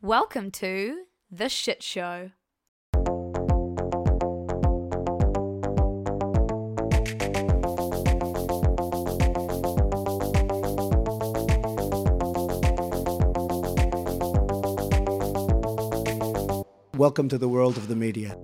Welcome 0.00 0.52
to 0.52 1.06
The 1.28 1.48
Shit 1.48 1.82
Show. 1.82 2.30
Welcome 16.94 17.28
to 17.30 17.36
the 17.36 17.48
world 17.48 17.76
of 17.76 17.88
the 17.88 17.96
media. 17.96 18.36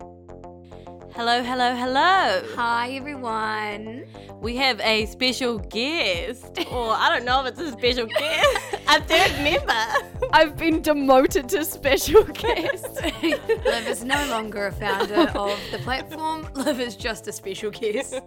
Hello, 1.17 1.45
hello, 1.45 1.77
hello. 1.77 2.43
Hi, 2.57 2.91
everyone. 2.91 4.05
We 4.41 4.57
have 4.57 4.81
a 4.81 5.07
special 5.07 5.59
guest. 5.59 6.59
Or 6.73 6.91
I 6.91 7.09
don't 7.09 7.25
know 7.25 7.45
if 7.45 7.53
it's 7.53 7.61
a 7.61 7.71
special 7.71 8.07
guest. 8.07 8.75
a 8.89 9.01
third 9.01 9.33
member. 9.45 10.29
I've 10.33 10.57
been 10.57 10.83
demoted 10.83 11.49
to 11.51 11.65
special 11.65 12.25
guest. 12.35 13.01
Liv 13.23 13.87
is 13.87 14.03
no 14.03 14.27
longer 14.27 14.67
a 14.67 14.73
founder 14.73 15.31
of 15.37 15.57
the 15.71 15.79
platform. 15.79 16.49
Liv 16.55 16.81
is 16.81 16.97
just 16.97 17.29
a 17.29 17.33
special 17.33 17.71
guest. 17.71 18.21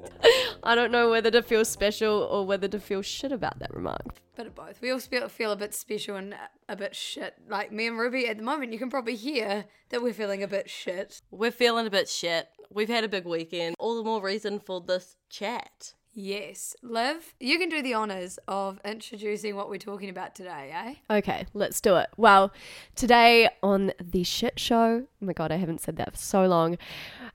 I 0.64 0.74
don't 0.74 0.92
know 0.92 1.10
whether 1.10 1.30
to 1.32 1.42
feel 1.42 1.66
special 1.66 2.26
or 2.32 2.46
whether 2.46 2.70
to 2.70 2.80
feel 2.80 3.02
shit 3.02 3.34
about 3.34 3.60
that 3.60 3.74
remark. 3.74 4.22
Bit 4.38 4.48
of 4.48 4.56
both. 4.56 4.80
We 4.82 4.92
all 4.92 5.00
feel, 5.00 5.28
feel 5.28 5.52
a 5.52 5.58
bit 5.58 5.74
special 5.74 6.16
and 6.16 6.36
a 6.70 6.78
bit 6.78 6.96
shit. 6.96 7.34
Like 7.50 7.74
me 7.74 7.88
and 7.88 8.00
Ruby 8.00 8.30
at 8.30 8.38
the 8.38 8.44
moment, 8.44 8.72
you 8.72 8.80
can 8.80 8.90
probably 8.90 9.16
hear 9.16 9.66
that 9.90 10.02
we're 10.02 10.14
feeling 10.14 10.42
a 10.42 10.48
bit 10.48 10.70
shit. 10.70 11.22
We're 11.32 11.52
feeling 11.52 11.86
a 11.86 11.90
bit 11.90 12.08
shit. 12.08 12.48
We've 12.72 12.90
had 12.90 13.04
a 13.04 13.08
big 13.08 13.26
weekend. 13.26 13.76
All 13.80 13.96
the 13.96 14.04
more 14.04 14.22
reason 14.22 14.60
for 14.60 14.82
this 14.82 15.16
chat. 15.30 15.94
Yes. 16.14 16.76
Liv, 16.82 17.36
you 17.40 17.60
can 17.60 17.70
do 17.70 17.84
the 17.84 17.94
honours 17.94 18.40
of 18.48 18.80
introducing 18.84 19.56
what 19.56 19.70
we're 19.70 19.78
talking 19.78 20.10
about 20.10 20.34
today, 20.34 20.72
eh? 20.74 21.18
Okay, 21.18 21.46
let's 21.54 21.80
do 21.80 21.96
it. 21.98 22.10
Well, 22.18 22.52
today 22.96 23.50
on 23.62 23.94
the 24.04 24.24
shit 24.24 24.60
show, 24.60 25.06
oh 25.06 25.26
my 25.26 25.34
god, 25.34 25.52
I 25.52 25.58
haven't 25.58 25.82
said 25.82 25.98
that 25.98 26.14
for 26.14 26.18
so 26.18 26.48
long. 26.48 26.78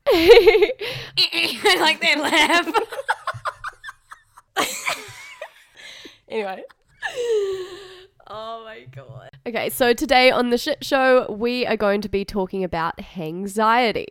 I 0.06 0.72
like 1.80 2.00
that 2.00 2.18
laugh. 2.18 2.74
Anyway. 6.32 6.62
oh 8.26 8.64
my 8.64 8.86
god. 8.90 9.28
Okay, 9.46 9.68
so 9.68 9.92
today 9.92 10.30
on 10.30 10.48
the 10.48 10.56
shit 10.56 10.82
show, 10.82 11.26
we 11.30 11.66
are 11.66 11.76
going 11.76 12.00
to 12.00 12.08
be 12.08 12.24
talking 12.24 12.64
about 12.64 12.96
hangxiety. 12.96 14.06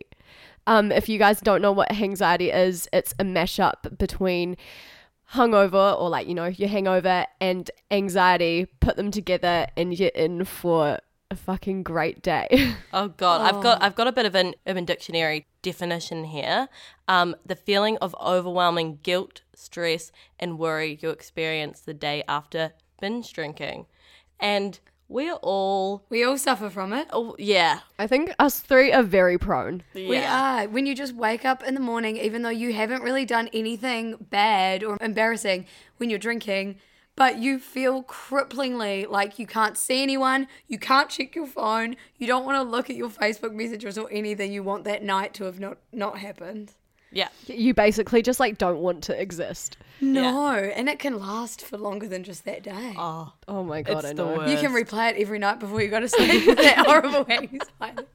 Um, 0.67 0.92
if 0.92 1.09
you 1.09 1.17
guys 1.17 1.42
don't 1.42 1.62
know 1.62 1.72
what 1.72 1.90
hangxiety 1.90 2.54
is, 2.54 2.88
it's 2.94 3.14
a 3.20 3.23
mashup 3.23 3.98
between 3.98 4.58
hungover 5.34 6.00
or 6.00 6.09
like, 6.09 6.28
you 6.28 6.34
know, 6.34 6.45
your 6.45 6.70
hangover 6.70 7.26
and 7.40 7.70
anxiety. 7.90 8.68
Put 8.80 8.95
them 8.95 9.12
together 9.12 9.68
and 9.76 9.98
you're 9.98 10.09
in 10.09 10.45
for 10.45 11.00
a 11.31 11.36
fucking 11.36 11.84
great 11.84 12.22
day. 12.22 12.76
Oh 12.94 13.08
god, 13.08 13.40
I've 13.40 13.64
got 13.64 13.81
I've 13.81 13.95
got 13.95 14.08
a 14.08 14.12
bit 14.12 14.26
of 14.26 14.36
an 14.36 14.53
Urban 14.68 14.84
Dictionary 14.84 15.48
definition 15.62 16.26
here. 16.26 16.68
Um, 17.08 17.38
the 17.46 17.56
feeling 17.56 17.96
of 18.00 18.13
overwhelming 18.22 19.00
guilt, 19.02 19.44
stress, 19.56 20.12
and 20.38 20.59
worry 20.59 21.00
you 21.02 21.09
experience 21.09 21.80
the 21.80 21.94
day 21.94 22.22
after 22.28 22.74
binge 23.00 23.31
drinking, 23.31 23.86
and 24.41 24.81
we're 25.12 25.36
all 25.42 26.04
we 26.10 26.24
all 26.24 26.38
suffer 26.38 26.70
from 26.70 26.94
it. 26.94 27.08
oh 27.12 27.36
yeah 27.38 27.82
I 28.00 28.08
think 28.08 28.34
us 28.40 28.60
three 28.60 28.92
are 28.92 29.04
very 29.04 29.38
prone. 29.38 29.84
We 29.94 30.18
are. 30.18 30.68
When 30.68 30.86
you 30.86 30.96
just 30.96 31.14
wake 31.14 31.46
up 31.46 31.64
in 31.64 31.74
the 31.74 31.80
morning, 31.82 32.18
even 32.18 32.42
though 32.42 32.50
you 32.50 32.74
haven't 32.74 33.04
really 33.04 33.26
done 33.26 33.50
anything 33.54 34.16
bad 34.30 34.84
or 34.84 34.98
embarrassing 35.02 35.66
when 35.98 36.10
you're 36.10 36.18
drinking, 36.18 36.78
but 37.16 37.38
you 37.38 37.60
feel 37.60 38.04
cripplingly 38.04 39.08
like 39.08 39.38
you 39.38 39.46
can't 39.46 39.78
see 39.78 40.02
anyone, 40.02 40.48
you 40.68 40.80
can't 40.80 41.10
check 41.10 41.36
your 41.36 41.46
phone, 41.46 41.96
you 42.18 42.26
don't 42.26 42.46
want 42.46 42.56
to 42.58 42.64
look 42.64 42.90
at 42.90 42.96
your 42.96 43.10
Facebook 43.10 43.54
messages 43.54 43.98
or 43.98 44.10
anything. 44.12 44.52
You 44.52 44.64
want 44.64 44.86
that 44.86 45.04
night 45.04 45.34
to 45.36 45.44
have 45.44 45.60
not, 45.60 45.78
not 45.92 46.20
happened. 46.20 46.74
Yeah. 47.12 47.28
You 47.48 47.74
basically 47.74 48.22
just 48.22 48.40
like 48.40 48.58
don't 48.58 48.80
want 48.80 49.04
to 49.04 49.22
exist. 49.22 49.78
No, 50.00 50.56
and 50.56 50.90
it 50.90 50.98
can 50.98 51.20
last 51.20 51.62
for 51.64 51.78
longer 51.78 52.08
than 52.08 52.24
just 52.24 52.44
that 52.46 52.64
day. 52.64 52.96
Oh, 52.98 53.34
Oh 53.48 53.64
my 53.64 53.82
god, 53.84 53.98
it's 53.98 54.06
I 54.06 54.14
the 54.14 54.14
know. 54.26 54.38
worst. 54.38 54.52
You 54.52 54.58
can 54.58 54.72
replay 54.74 55.12
it 55.12 55.18
every 55.22 55.38
night 55.38 55.60
before 55.60 55.82
you 55.82 55.90
go 55.90 56.00
to 56.00 56.10
sleep 56.10 56.48
with 56.48 56.58
that 56.58 56.78
horrible 56.88 57.26
hangxiety. 57.26 58.06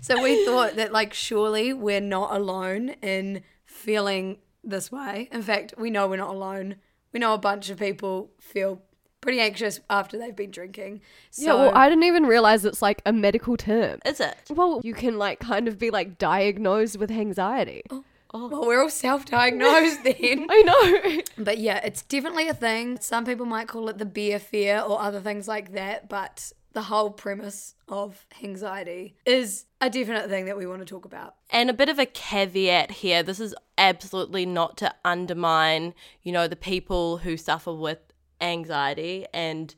So 0.00 0.22
we 0.22 0.44
thought 0.44 0.76
that 0.76 0.92
like 0.92 1.12
surely 1.14 1.72
we're 1.72 2.00
not 2.00 2.32
alone 2.34 2.90
in 3.02 3.42
feeling 3.64 4.38
this 4.62 4.92
way. 4.92 5.28
In 5.32 5.42
fact, 5.42 5.74
we 5.76 5.90
know 5.90 6.06
we're 6.06 6.16
not 6.16 6.30
alone. 6.30 6.76
We 7.12 7.18
know 7.20 7.34
a 7.34 7.38
bunch 7.38 7.70
of 7.70 7.78
people 7.78 8.30
feel 8.38 8.80
pretty 9.20 9.40
anxious 9.40 9.80
after 9.90 10.18
they've 10.18 10.34
been 10.36 10.50
drinking. 10.50 11.00
So 11.30 11.44
yeah, 11.44 11.54
well, 11.54 11.74
I 11.74 11.88
didn't 11.88 12.04
even 12.04 12.24
realize 12.26 12.64
it's 12.64 12.82
like 12.82 13.02
a 13.06 13.12
medical 13.12 13.56
term. 13.56 13.98
Is 14.04 14.20
it? 14.20 14.36
Well, 14.50 14.80
you 14.84 14.94
can 14.94 15.18
like 15.18 15.40
kind 15.40 15.66
of 15.68 15.78
be 15.78 15.90
like 15.90 16.18
diagnosed 16.18 16.98
with 16.98 17.10
anxiety. 17.10 17.82
Oh. 17.90 18.04
Oh. 18.34 18.48
well, 18.48 18.66
we're 18.66 18.82
all 18.82 18.88
self-diagnosed 18.90 20.02
then. 20.04 20.46
I 20.48 20.62
know. 20.62 21.22
But 21.44 21.58
yeah, 21.58 21.80
it's 21.84 22.02
definitely 22.02 22.48
a 22.48 22.54
thing. 22.54 22.98
Some 23.00 23.24
people 23.24 23.46
might 23.46 23.68
call 23.68 23.88
it 23.88 23.98
the 23.98 24.06
beer 24.06 24.38
fear 24.38 24.80
or 24.80 25.00
other 25.00 25.20
things 25.20 25.46
like 25.46 25.72
that, 25.72 26.08
but 26.08 26.52
the 26.72 26.82
whole 26.82 27.10
premise 27.10 27.74
of 27.88 28.24
hangxiety 28.40 29.12
is 29.26 29.66
a 29.80 29.90
definite 29.90 30.28
thing 30.28 30.46
that 30.46 30.56
we 30.56 30.66
want 30.66 30.80
to 30.80 30.86
talk 30.86 31.04
about. 31.04 31.34
And 31.50 31.68
a 31.68 31.74
bit 31.74 31.88
of 31.88 31.98
a 31.98 32.06
caveat 32.06 32.90
here 32.90 33.22
this 33.22 33.40
is 33.40 33.54
absolutely 33.76 34.46
not 34.46 34.76
to 34.78 34.94
undermine, 35.04 35.94
you 36.22 36.32
know, 36.32 36.48
the 36.48 36.56
people 36.56 37.18
who 37.18 37.36
suffer 37.36 37.74
with 37.74 37.98
anxiety 38.40 39.26
and 39.34 39.74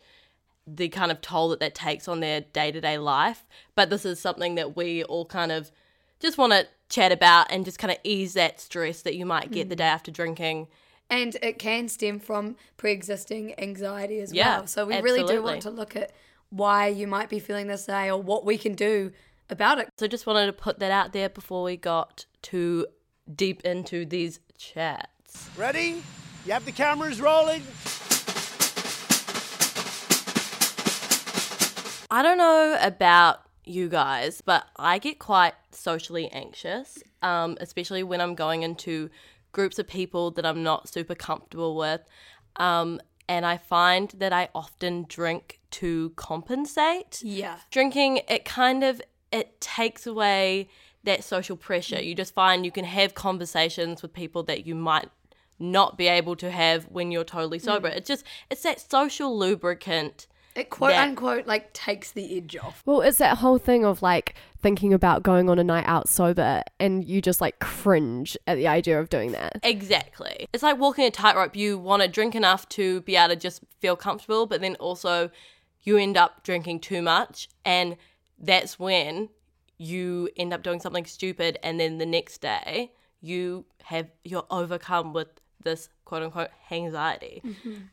the 0.66 0.88
kind 0.88 1.10
of 1.10 1.20
toll 1.20 1.48
that 1.50 1.60
that 1.60 1.74
takes 1.74 2.08
on 2.08 2.20
their 2.20 2.40
day 2.40 2.70
to 2.70 2.80
day 2.80 2.98
life. 2.98 3.44
But 3.74 3.90
this 3.90 4.04
is 4.04 4.20
something 4.20 4.54
that 4.54 4.76
we 4.76 5.02
all 5.04 5.26
kind 5.26 5.52
of 5.52 5.70
just 6.24 6.38
want 6.38 6.52
to 6.52 6.66
chat 6.88 7.12
about 7.12 7.50
and 7.50 7.64
just 7.64 7.78
kind 7.78 7.92
of 7.92 7.98
ease 8.02 8.34
that 8.34 8.60
stress 8.60 9.02
that 9.02 9.14
you 9.14 9.26
might 9.26 9.50
get 9.50 9.68
the 9.68 9.76
day 9.76 9.84
mm. 9.84 9.88
after 9.88 10.10
drinking. 10.10 10.68
And 11.10 11.36
it 11.42 11.58
can 11.58 11.88
stem 11.88 12.18
from 12.18 12.56
pre 12.76 12.92
existing 12.92 13.54
anxiety 13.58 14.20
as 14.20 14.32
Yeah, 14.32 14.58
well. 14.58 14.66
So 14.66 14.86
we 14.86 15.00
really 15.00 15.24
do 15.24 15.42
want 15.42 15.62
to 15.62 15.70
look 15.70 15.96
at 15.96 16.12
why 16.50 16.88
you 16.88 17.06
might 17.06 17.28
be 17.28 17.38
feeling 17.38 17.66
this 17.66 17.86
way 17.86 18.10
or 18.10 18.20
what 18.20 18.44
we 18.44 18.56
can 18.56 18.74
do 18.74 19.12
about 19.50 19.78
it. 19.78 19.88
So 19.98 20.06
just 20.06 20.26
wanted 20.26 20.46
to 20.46 20.52
put 20.52 20.78
that 20.78 20.90
out 20.90 21.12
there 21.12 21.28
before 21.28 21.62
we 21.62 21.76
got 21.76 22.26
too 22.42 22.86
deep 23.32 23.62
into 23.62 24.04
these 24.04 24.40
chats. 24.56 25.50
Ready? 25.56 26.02
You 26.46 26.52
have 26.52 26.64
the 26.64 26.72
cameras 26.72 27.20
rolling? 27.20 27.62
I 32.10 32.22
don't 32.22 32.38
know 32.38 32.78
about 32.80 33.40
you 33.64 33.88
guys, 33.88 34.40
but 34.40 34.66
I 34.76 34.98
get 34.98 35.18
quite 35.18 35.54
socially 35.74 36.30
anxious, 36.30 37.02
um, 37.22 37.56
especially 37.60 38.02
when 38.02 38.20
I'm 38.20 38.34
going 38.34 38.62
into 38.62 39.10
groups 39.52 39.78
of 39.78 39.86
people 39.86 40.30
that 40.32 40.44
I'm 40.44 40.62
not 40.62 40.88
super 40.88 41.14
comfortable 41.14 41.76
with. 41.76 42.02
Um, 42.56 43.00
and 43.28 43.46
I 43.46 43.56
find 43.56 44.10
that 44.18 44.32
I 44.32 44.48
often 44.54 45.06
drink 45.08 45.60
to 45.72 46.10
compensate. 46.16 47.22
Yeah. 47.22 47.56
Drinking, 47.70 48.20
it 48.28 48.44
kind 48.44 48.84
of 48.84 49.00
it 49.32 49.60
takes 49.60 50.06
away 50.06 50.68
that 51.04 51.24
social 51.24 51.56
pressure. 51.56 52.02
You 52.02 52.14
just 52.14 52.34
find 52.34 52.64
you 52.64 52.70
can 52.70 52.84
have 52.84 53.14
conversations 53.14 54.02
with 54.02 54.12
people 54.12 54.42
that 54.44 54.66
you 54.66 54.74
might 54.74 55.10
not 55.58 55.96
be 55.96 56.08
able 56.08 56.36
to 56.36 56.50
have 56.50 56.84
when 56.84 57.10
you're 57.10 57.24
totally 57.24 57.58
sober. 57.58 57.88
It's 57.88 58.08
just 58.08 58.24
it's 58.50 58.62
that 58.62 58.80
social 58.80 59.36
lubricant. 59.36 60.26
It 60.54 60.70
quote 60.70 60.90
That- 60.90 61.08
unquote 61.08 61.46
like 61.46 61.72
takes 61.72 62.12
the 62.12 62.36
edge 62.36 62.56
off. 62.56 62.82
Well, 62.86 63.00
it's 63.00 63.18
that 63.18 63.38
whole 63.38 63.58
thing 63.58 63.84
of 63.84 64.02
like 64.02 64.34
thinking 64.60 64.94
about 64.94 65.22
going 65.22 65.50
on 65.50 65.58
a 65.58 65.64
night 65.64 65.84
out 65.86 66.08
sober 66.08 66.62
and 66.78 67.04
you 67.04 67.20
just 67.20 67.40
like 67.40 67.58
cringe 67.58 68.36
at 68.46 68.56
the 68.56 68.68
idea 68.68 68.98
of 69.00 69.08
doing 69.08 69.32
that. 69.32 69.58
Exactly. 69.62 70.46
It's 70.52 70.62
like 70.62 70.78
walking 70.78 71.04
a 71.04 71.10
tightrope. 71.10 71.56
You 71.56 71.78
want 71.78 72.02
to 72.02 72.08
drink 72.08 72.34
enough 72.34 72.68
to 72.70 73.00
be 73.02 73.16
able 73.16 73.30
to 73.34 73.36
just 73.36 73.62
feel 73.80 73.96
comfortable, 73.96 74.46
but 74.46 74.60
then 74.60 74.76
also 74.76 75.30
you 75.82 75.96
end 75.98 76.16
up 76.16 76.42
drinking 76.44 76.80
too 76.80 77.02
much. 77.02 77.48
And 77.64 77.96
that's 78.38 78.78
when 78.78 79.28
you 79.76 80.30
end 80.36 80.54
up 80.54 80.62
doing 80.62 80.80
something 80.80 81.04
stupid. 81.04 81.58
And 81.62 81.78
then 81.80 81.98
the 81.98 82.06
next 82.06 82.40
day, 82.40 82.92
you 83.20 83.64
have, 83.84 84.08
you're 84.22 84.46
overcome 84.50 85.12
with 85.12 85.28
this 85.64 85.88
quote 86.04 86.22
unquote 86.22 86.50
hangxiety. 86.70 87.42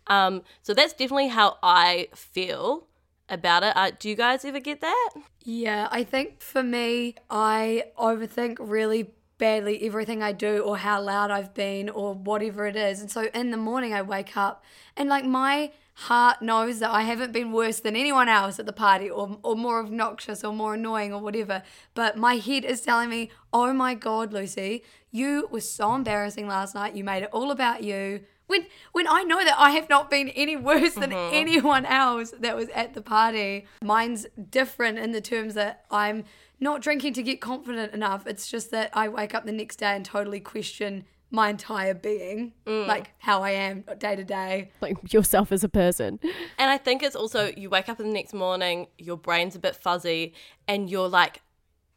Um, 0.08 0.44
so 0.62 0.74
that's 0.74 0.94
definitely 0.94 1.30
how 1.30 1.58
I 1.64 2.10
feel. 2.14 2.88
about 3.30 3.64
it. 3.64 3.76
Uh, 3.78 3.92
do 3.98 4.10
you 4.10 4.16
guys 4.16 4.44
ever 4.44 4.60
get 4.60 4.82
that? 4.82 5.10
Yeah, 5.44 5.88
I 5.90 6.04
think 6.04 6.42
for 6.42 6.62
me, 6.62 7.16
I 7.30 7.86
overthink 7.98 8.58
really 8.60 9.14
badly 9.38 9.84
everything 9.88 10.22
I 10.22 10.34
do 10.34 10.60
or 10.60 10.78
how 10.78 11.02
loud 11.02 11.32
I've 11.32 11.54
been 11.54 11.90
or 11.90 12.14
whatever 12.14 12.68
it 12.68 12.76
is. 12.76 13.00
And 13.02 13.10
so 13.10 13.30
in 13.34 13.52
the 13.52 13.58
morning, 13.58 13.94
I 13.94 14.02
wake 14.02 14.36
up 14.36 14.64
and 14.98 15.08
like 15.08 15.26
my 15.26 15.72
heart 16.02 16.42
knows 16.42 16.80
that 16.80 16.90
I 16.90 17.04
haven't 17.04 17.32
been 17.32 17.52
worse 17.52 17.80
than 17.80 17.96
anyone 17.96 18.28
else 18.28 18.60
at 18.60 18.66
the 18.66 18.74
party 18.74 19.10
or, 19.10 19.38
or 19.44 19.56
more 19.56 19.80
obnoxious 19.80 20.44
or 20.44 20.52
more 20.52 20.74
annoying 20.74 21.14
or 21.14 21.22
whatever. 21.22 21.64
But 21.94 22.18
my 22.18 22.36
head 22.36 22.66
is 22.66 22.82
telling 22.82 23.10
me, 23.10 23.30
oh 23.54 23.72
my 23.74 23.94
God, 23.94 24.34
Lucy, 24.34 24.84
you 25.12 25.48
were 25.52 25.62
so 25.62 25.94
embarrassing 25.94 26.48
last 26.48 26.74
night. 26.74 26.96
You 26.96 27.04
made 27.04 27.24
it 27.24 27.30
all 27.32 27.52
about 27.52 27.84
you. 27.84 28.22
When, 28.48 28.66
when 28.92 29.08
I 29.08 29.24
know 29.24 29.44
that 29.44 29.56
I 29.58 29.72
have 29.72 29.90
not 29.90 30.10
been 30.10 30.30
any 30.30 30.56
worse 30.58 30.96
than 30.96 31.12
mm-hmm. 31.12 31.36
anyone 31.36 31.86
else 31.86 32.34
that 32.40 32.56
was 32.56 32.70
at 32.70 32.94
the 32.96 33.02
party, 33.02 33.68
mine's 33.82 34.26
different 34.50 34.98
in 34.98 35.12
the 35.12 35.22
terms 35.22 35.54
that 35.54 35.86
I'm 35.92 36.26
not 36.60 36.82
drinking 36.82 37.14
to 37.14 37.24
get 37.24 37.42
confident 37.42 37.94
enough. 37.94 38.28
It's 38.28 38.50
just 38.50 38.72
that 38.72 38.90
I 38.94 39.08
wake 39.08 39.34
up 39.34 39.46
the 39.46 39.52
next 39.52 39.78
day 39.78 39.96
and 39.96 40.04
totally 40.04 40.40
question 40.40 41.06
my 41.32 41.50
entire 41.50 41.94
being, 41.94 42.54
mm. 42.68 42.86
like 42.86 43.12
how 43.20 43.42
I 43.42 43.52
am 43.52 43.86
day 43.98 44.16
to 44.16 44.24
day. 44.24 44.72
Like 44.82 45.14
yourself 45.14 45.52
as 45.52 45.64
a 45.64 45.70
person. 45.70 46.20
And 46.58 46.70
I 46.70 46.78
think 46.78 47.02
it's 47.02 47.16
also 47.16 47.52
you 47.56 47.70
wake 47.70 47.90
up 47.90 48.00
in 48.00 48.08
the 48.08 48.14
next 48.14 48.34
morning, 48.34 48.88
your 48.98 49.18
brain's 49.18 49.56
a 49.56 49.60
bit 49.60 49.76
fuzzy, 49.76 50.34
and 50.68 50.90
you're 50.90 51.08
like, 51.08 51.42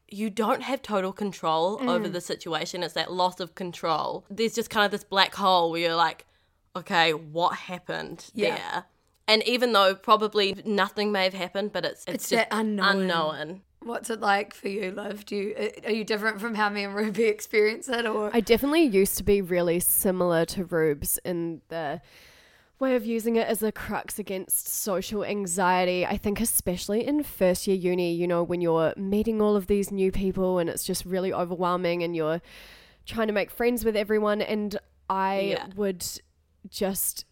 you 0.09 0.31
don't 0.31 0.63
have 0.63 0.81
total 0.83 1.13
control 1.13 1.79
mm. 1.79 1.89
over 1.89 2.09
the 2.09 2.21
situation. 2.21 2.83
It's 2.83 2.95
that 2.95 3.13
loss 3.13 3.41
of 3.41 3.55
control. 3.57 4.25
There's 4.31 4.55
just 4.55 4.71
kind 4.71 4.85
of 4.85 4.93
this 4.93 5.05
black 5.05 5.35
hole 5.35 5.71
where 5.73 5.81
you're 5.81 5.97
like, 5.97 6.25
okay, 6.77 7.13
what 7.13 7.55
happened 7.57 8.31
Yeah. 8.35 8.57
there? 8.57 8.85
And 9.27 9.43
even 9.49 9.73
though 9.73 9.95
probably 9.95 10.63
nothing 10.67 11.11
may 11.11 11.25
have 11.25 11.35
happened, 11.35 11.73
but 11.73 11.85
it's 11.85 12.05
it's, 12.05 12.15
It's 12.15 12.29
just 12.31 12.47
unknown. 12.51 13.03
unknown. 13.03 13.63
What's 13.85 14.11
it 14.11 14.21
like 14.21 14.55
for 14.55 14.69
you, 14.69 14.91
love? 14.91 15.25
Do 15.27 15.37
you 15.37 15.71
are 15.85 15.93
you 15.93 16.05
different 16.05 16.41
from 16.41 16.55
how 16.55 16.69
me 16.71 16.85
and 16.85 16.95
Ruby 16.95 17.25
experience 17.37 17.89
it, 17.89 18.07
or 18.07 18.31
I 18.33 18.41
definitely 18.41 18.85
used 18.85 19.17
to 19.19 19.23
be 19.25 19.41
really 19.43 19.79
similar 19.81 20.45
to 20.47 20.65
Rubes 20.65 21.19
in 21.25 21.61
the 21.69 22.01
way 22.81 22.97
of 22.97 23.07
using 23.07 23.37
it 23.37 23.47
as 23.47 23.63
a 23.63 23.71
crux 23.71 24.19
against 24.19 24.69
social 24.69 25.25
anxiety. 25.25 26.05
I 26.05 26.17
think, 26.17 26.41
especially 26.41 27.07
in 27.07 27.23
first 27.23 27.67
year 27.67 27.77
uni, 27.77 28.13
you 28.15 28.27
know, 28.27 28.43
when 28.43 28.61
you're 28.61 28.93
meeting 28.97 29.41
all 29.41 29.55
of 29.57 29.67
these 29.67 29.91
new 29.93 30.11
people 30.11 30.59
and 30.59 30.69
it's 30.69 30.85
just 30.85 31.05
really 31.05 31.33
overwhelming 31.33 32.03
and 32.03 32.17
you're 32.17 32.41
trying 33.07 33.27
to 33.29 33.33
make 33.33 33.51
friends 33.51 33.85
with 33.85 33.97
everyone. 33.97 34.41
And 34.41 34.79
I 35.09 35.41
Yeah. 35.41 35.67
would 35.77 36.05
just 36.69 37.27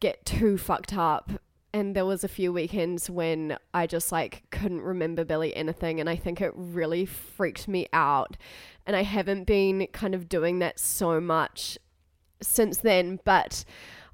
get 0.00 0.24
too 0.26 0.58
fucked 0.58 0.96
up. 0.96 1.30
And 1.76 1.94
there 1.94 2.06
was 2.06 2.24
a 2.24 2.28
few 2.28 2.54
weekends 2.54 3.10
when 3.10 3.58
I 3.74 3.86
just 3.86 4.10
like 4.10 4.44
couldn't 4.50 4.80
remember 4.80 5.26
barely 5.26 5.54
anything, 5.54 6.00
and 6.00 6.08
I 6.08 6.16
think 6.16 6.40
it 6.40 6.52
really 6.54 7.04
freaked 7.04 7.68
me 7.68 7.86
out. 7.92 8.38
And 8.86 8.96
I 8.96 9.02
haven't 9.02 9.44
been 9.44 9.86
kind 9.92 10.14
of 10.14 10.26
doing 10.26 10.58
that 10.60 10.78
so 10.78 11.20
much 11.20 11.76
since 12.40 12.78
then, 12.78 13.20
but 13.26 13.66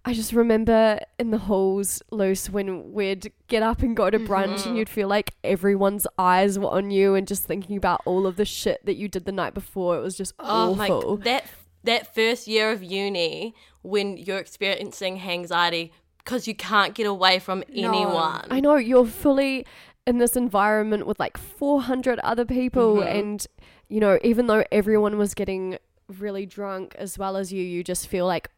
I 0.05 0.12
just 0.12 0.32
remember 0.32 0.99
in 1.20 1.31
the 1.31 1.38
halls, 1.38 2.03
Luce, 2.11 2.50
when 2.50 2.93
we'd 2.93 3.32
get 3.47 3.62
up 3.62 3.81
and 3.81 3.97
go 3.97 4.11
to 4.11 4.19
brunch, 4.19 4.49
and 4.49 4.58
mm-hmm. 4.58 4.76
you'd 4.79 4.88
feel 4.88 5.06
like 5.06 5.35
everyone's 5.44 6.08
eyes 6.19 6.58
were 6.58 6.70
on 6.70 6.91
you, 6.91 7.15
and 7.15 7.29
just 7.29 7.44
thinking 7.44 7.76
about 7.76 8.00
all 8.05 8.26
of 8.26 8.35
the 8.35 8.44
shit 8.44 8.85
that 8.87 8.97
you 8.97 9.06
did 9.06 9.25
the 9.25 9.31
night 9.31 9.55
before. 9.55 9.97
It 9.97 10.00
was 10.00 10.17
just 10.17 10.35
Oh 10.41 10.75
my 10.75 10.88
awful. 10.88 11.19
that 11.19 11.44
that 11.85 12.12
first 12.12 12.49
year 12.49 12.73
of 12.73 12.82
uni 12.82 13.55
when 13.82 14.17
you're 14.17 14.38
experiencing 14.38 15.20
anxiety 15.20 15.93
because 16.25 16.47
you 16.47 16.55
can't 16.55 16.95
get 16.95 17.07
away 17.07 17.39
from 17.39 17.63
anyone. 17.73 18.47
I 18.51 18.61
know 18.61 18.77
you're 18.77 19.07
fully 19.07 19.67
in 20.07 20.19
this 20.19 20.37
environment 20.37 21.07
with 21.07 21.19
like 21.21 21.37
400 21.39 22.19
other 22.21 22.45
people, 22.45 22.97
Mm-hmm. 22.97 23.19
and 23.19 23.47
you 23.89 24.01
know, 24.01 24.19
even 24.25 24.47
though 24.47 24.65
everyone 24.73 25.19
was 25.19 25.35
getting 25.35 25.77
really 26.19 26.47
drunk 26.47 26.95
as 26.99 27.19
well 27.19 27.37
as 27.37 27.53
you, 27.53 27.63
you 27.63 27.85
just 27.85 28.09
feel 28.09 28.27
like 28.27 28.49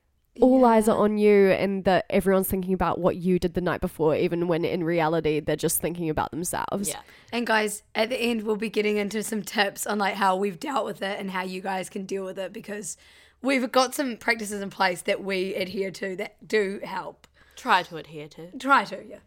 all 0.40 0.64
eyes 0.64 0.88
are 0.88 0.96
on 0.98 1.16
you, 1.18 1.50
and 1.50 1.84
that 1.84 2.06
everyone's 2.10 2.48
thinking 2.48 2.72
about 2.74 2.98
what 2.98 3.16
you 3.16 3.38
did 3.38 3.54
the 3.54 3.60
night 3.60 3.80
before, 3.80 4.16
even 4.16 4.48
when 4.48 4.64
in 4.64 4.82
reality 4.82 5.38
they're 5.40 5.54
just 5.54 5.80
thinking 5.80 6.10
about 6.10 6.30
themselves. 6.32 6.88
Yeah. 6.88 7.00
And 7.32 7.46
guys, 7.46 7.82
at 7.94 8.08
the 8.08 8.16
end, 8.16 8.42
we'll 8.42 8.56
be 8.56 8.68
getting 8.68 8.96
into 8.96 9.22
some 9.22 9.42
tips 9.42 9.86
on 9.86 9.98
like 9.98 10.14
how 10.14 10.34
we've 10.36 10.58
dealt 10.58 10.86
with 10.86 11.02
it 11.02 11.20
and 11.20 11.30
how 11.30 11.42
you 11.44 11.60
guys 11.60 11.88
can 11.88 12.04
deal 12.04 12.24
with 12.24 12.36
it 12.38 12.52
because 12.52 12.96
we've 13.42 13.70
got 13.70 13.94
some 13.94 14.16
practices 14.16 14.60
in 14.60 14.70
place 14.70 15.02
that 15.02 15.22
we 15.22 15.54
adhere 15.54 15.90
to 15.92 16.16
that 16.16 16.48
do 16.48 16.80
help. 16.82 17.28
Try 17.56 17.82
to 17.84 17.96
adhere 17.96 18.28
to. 18.28 18.50
Try 18.58 18.84
to, 18.84 19.04
yeah. 19.06 19.18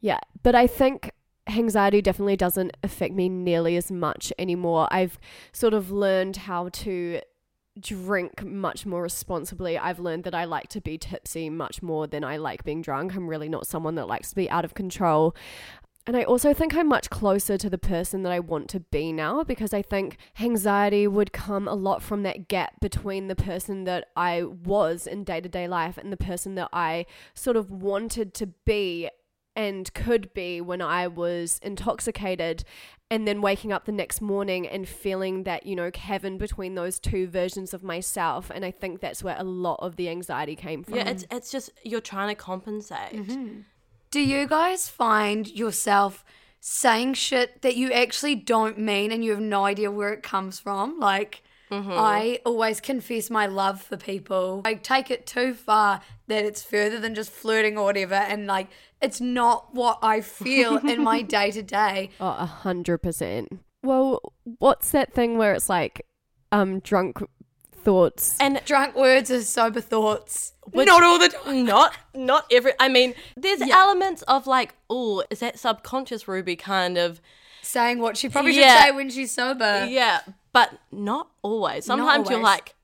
Yeah, 0.00 0.18
but 0.42 0.54
I 0.54 0.66
think 0.66 1.12
anxiety 1.48 2.02
definitely 2.02 2.36
doesn't 2.36 2.76
affect 2.82 3.14
me 3.14 3.28
nearly 3.28 3.76
as 3.76 3.90
much 3.90 4.32
anymore. 4.38 4.88
I've 4.90 5.18
sort 5.52 5.74
of 5.74 5.90
learned 5.90 6.36
how 6.36 6.68
to 6.70 7.20
drink 7.80 8.44
much 8.44 8.84
more 8.84 9.02
responsibly. 9.02 9.78
I've 9.78 9.98
learned 9.98 10.24
that 10.24 10.34
I 10.34 10.44
like 10.44 10.68
to 10.68 10.80
be 10.80 10.98
tipsy 10.98 11.48
much 11.48 11.82
more 11.82 12.06
than 12.06 12.22
I 12.22 12.36
like 12.36 12.64
being 12.64 12.82
drunk. 12.82 13.14
I'm 13.14 13.28
really 13.28 13.48
not 13.48 13.66
someone 13.66 13.94
that 13.94 14.08
likes 14.08 14.30
to 14.30 14.36
be 14.36 14.50
out 14.50 14.64
of 14.64 14.74
control. 14.74 15.34
And 16.06 16.16
I 16.16 16.24
also 16.24 16.52
think 16.52 16.74
I'm 16.74 16.88
much 16.88 17.10
closer 17.10 17.56
to 17.56 17.70
the 17.70 17.78
person 17.78 18.22
that 18.22 18.32
I 18.32 18.40
want 18.40 18.68
to 18.70 18.80
be 18.80 19.12
now 19.12 19.44
because 19.44 19.72
I 19.72 19.82
think 19.82 20.16
anxiety 20.40 21.06
would 21.06 21.32
come 21.32 21.68
a 21.68 21.74
lot 21.74 22.02
from 22.02 22.24
that 22.24 22.48
gap 22.48 22.80
between 22.80 23.28
the 23.28 23.36
person 23.36 23.84
that 23.84 24.08
I 24.16 24.42
was 24.42 25.06
in 25.06 25.22
day 25.22 25.40
to 25.40 25.48
day 25.48 25.68
life 25.68 25.98
and 25.98 26.12
the 26.12 26.16
person 26.16 26.56
that 26.56 26.70
I 26.72 27.06
sort 27.34 27.56
of 27.56 27.70
wanted 27.70 28.34
to 28.34 28.48
be 28.48 29.10
and 29.54 29.92
could 29.94 30.32
be 30.34 30.60
when 30.60 30.80
I 30.80 31.06
was 31.06 31.60
intoxicated, 31.62 32.64
and 33.10 33.28
then 33.28 33.42
waking 33.42 33.70
up 33.70 33.84
the 33.84 33.92
next 33.92 34.22
morning 34.22 34.66
and 34.66 34.88
feeling 34.88 35.42
that, 35.42 35.66
you 35.66 35.76
know, 35.76 35.90
Kevin 35.90 36.38
between 36.38 36.74
those 36.74 36.98
two 36.98 37.26
versions 37.28 37.74
of 37.74 37.82
myself. 37.82 38.50
And 38.52 38.64
I 38.64 38.70
think 38.70 39.00
that's 39.00 39.22
where 39.22 39.36
a 39.38 39.44
lot 39.44 39.76
of 39.80 39.96
the 39.96 40.08
anxiety 40.08 40.56
came 40.56 40.82
from. 40.82 40.94
Yeah, 40.94 41.08
it's 41.10 41.26
it's 41.30 41.50
just 41.50 41.70
you're 41.82 42.00
trying 42.00 42.28
to 42.28 42.34
compensate. 42.34 43.12
Mm-hmm. 43.12 43.60
Do 44.12 44.20
you 44.20 44.46
guys 44.46 44.90
find 44.90 45.48
yourself 45.48 46.22
saying 46.60 47.14
shit 47.14 47.62
that 47.62 47.76
you 47.76 47.90
actually 47.90 48.34
don't 48.34 48.78
mean 48.78 49.10
and 49.10 49.24
you 49.24 49.30
have 49.30 49.40
no 49.40 49.64
idea 49.64 49.90
where 49.90 50.12
it 50.12 50.22
comes 50.22 50.60
from? 50.60 51.00
Like, 51.00 51.42
I 51.70 52.40
always 52.44 52.82
confess 52.82 53.30
my 53.30 53.46
love 53.46 53.80
for 53.80 53.96
people. 53.96 54.60
I 54.66 54.74
take 54.74 55.10
it 55.10 55.24
too 55.24 55.54
far 55.54 56.02
that 56.26 56.44
it's 56.44 56.62
further 56.62 57.00
than 57.00 57.14
just 57.14 57.30
flirting 57.30 57.78
or 57.78 57.84
whatever. 57.84 58.14
And 58.14 58.46
like, 58.46 58.68
it's 59.00 59.22
not 59.22 59.74
what 59.74 59.98
I 60.02 60.20
feel 60.20 60.76
in 60.86 61.02
my 61.02 61.22
day 61.22 61.50
to 61.50 61.62
day. 61.62 62.10
Oh, 62.20 62.36
a 62.38 62.44
hundred 62.44 62.98
percent. 62.98 63.60
Well, 63.82 64.34
what's 64.58 64.90
that 64.90 65.14
thing 65.14 65.38
where 65.38 65.54
it's 65.54 65.70
like, 65.70 66.04
um, 66.52 66.80
drunk 66.80 67.22
thoughts? 67.82 68.36
And 68.40 68.60
Drunk 68.64 68.94
words 68.96 69.30
are 69.30 69.42
sober 69.42 69.80
thoughts. 69.80 70.52
Which- 70.70 70.86
not 70.86 71.02
all 71.02 71.18
the 71.18 71.28
time. 71.28 71.64
not 71.74 71.96
not 72.14 72.46
every 72.52 72.72
I 72.78 72.88
mean, 72.88 73.14
there's 73.36 73.60
Yeah. 73.66 73.76
elements 73.76 74.22
of 74.22 74.46
like, 74.46 74.74
oh, 74.88 75.24
is 75.30 75.40
that 75.40 75.58
subconscious 75.58 76.26
Ruby 76.28 76.56
kind 76.56 76.96
of 76.98 77.20
Saying 77.64 78.00
what 78.00 78.16
she 78.16 78.28
probably 78.28 78.58
Yeah. 78.58 78.76
should 78.76 78.84
say 78.88 78.90
when 78.92 79.08
she's 79.10 79.32
sober. 79.32 79.86
Yeah, 79.88 80.20
but 80.52 80.70
not 80.90 81.28
always. 81.42 81.84
Sometimes 81.84 82.28
you're 82.28 82.40
like, 82.42 82.74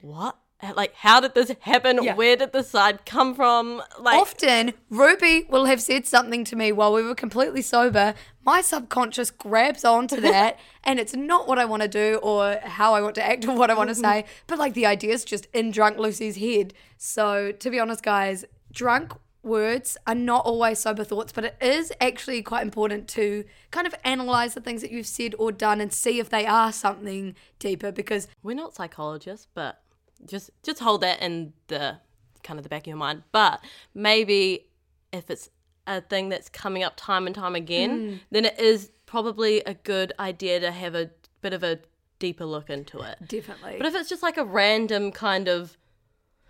what? 0.00 0.36
Like, 0.74 0.94
how 0.94 1.20
did 1.20 1.34
this 1.34 1.52
happen? 1.60 2.02
Yeah. 2.02 2.14
Where 2.16 2.34
did 2.36 2.52
the 2.52 2.64
side 2.64 3.06
come 3.06 3.34
from? 3.34 3.80
Like, 4.00 4.20
Often, 4.20 4.74
Ruby 4.90 5.46
will 5.48 5.66
have 5.66 5.80
said 5.80 6.04
something 6.04 6.44
to 6.44 6.56
me 6.56 6.72
while 6.72 6.92
we 6.92 7.02
were 7.02 7.14
completely 7.14 7.62
sober. 7.62 8.14
My 8.44 8.60
subconscious 8.60 9.30
grabs 9.30 9.84
onto 9.84 10.20
that, 10.20 10.58
and 10.82 10.98
it's 10.98 11.14
not 11.14 11.46
what 11.46 11.60
I 11.60 11.64
want 11.64 11.82
to 11.82 11.88
do 11.88 12.18
or 12.22 12.58
how 12.64 12.94
I 12.94 13.00
want 13.00 13.14
to 13.16 13.24
act 13.24 13.46
or 13.46 13.54
what 13.56 13.70
I 13.70 13.74
want 13.74 13.90
to 13.90 13.94
say, 14.06 14.24
but 14.48 14.58
like 14.58 14.74
the 14.74 14.86
idea 14.86 15.12
is 15.12 15.24
just 15.24 15.46
in 15.52 15.70
drunk 15.70 15.98
Lucy's 15.98 16.36
head. 16.36 16.74
So, 16.96 17.52
to 17.52 17.70
be 17.70 17.78
honest, 17.78 18.02
guys, 18.02 18.44
drunk 18.72 19.12
words 19.44 19.96
are 20.06 20.14
not 20.14 20.44
always 20.44 20.80
sober 20.80 21.04
thoughts, 21.04 21.32
but 21.32 21.44
it 21.44 21.56
is 21.60 21.92
actually 22.00 22.42
quite 22.42 22.62
important 22.62 23.06
to 23.08 23.44
kind 23.70 23.86
of 23.86 23.94
analyze 24.04 24.54
the 24.54 24.60
things 24.60 24.82
that 24.82 24.90
you've 24.90 25.06
said 25.06 25.34
or 25.38 25.52
done 25.52 25.80
and 25.80 25.92
see 25.92 26.18
if 26.18 26.28
they 26.28 26.46
are 26.46 26.72
something 26.72 27.36
deeper 27.60 27.92
because 27.92 28.26
we're 28.42 28.54
not 28.54 28.74
psychologists, 28.74 29.46
but 29.54 29.80
just 30.26 30.50
just 30.62 30.80
hold 30.80 31.00
that 31.02 31.20
in 31.22 31.52
the 31.68 31.98
kind 32.42 32.58
of 32.58 32.62
the 32.62 32.68
back 32.68 32.82
of 32.82 32.86
your 32.86 32.96
mind. 32.96 33.22
But 33.32 33.62
maybe 33.94 34.66
if 35.12 35.30
it's 35.30 35.50
a 35.86 36.00
thing 36.00 36.28
that's 36.28 36.48
coming 36.48 36.82
up 36.82 36.94
time 36.96 37.26
and 37.26 37.34
time 37.34 37.54
again, 37.54 37.90
mm. 37.98 38.20
then 38.30 38.44
it 38.44 38.58
is 38.58 38.90
probably 39.06 39.60
a 39.60 39.74
good 39.74 40.12
idea 40.18 40.60
to 40.60 40.70
have 40.70 40.94
a 40.94 41.10
bit 41.40 41.52
of 41.52 41.62
a 41.62 41.80
deeper 42.18 42.44
look 42.44 42.68
into 42.68 43.00
it. 43.00 43.16
definitely. 43.26 43.76
But 43.78 43.86
if 43.86 43.94
it's 43.94 44.08
just 44.08 44.22
like 44.22 44.36
a 44.36 44.44
random 44.44 45.12
kind 45.12 45.48
of 45.48 45.76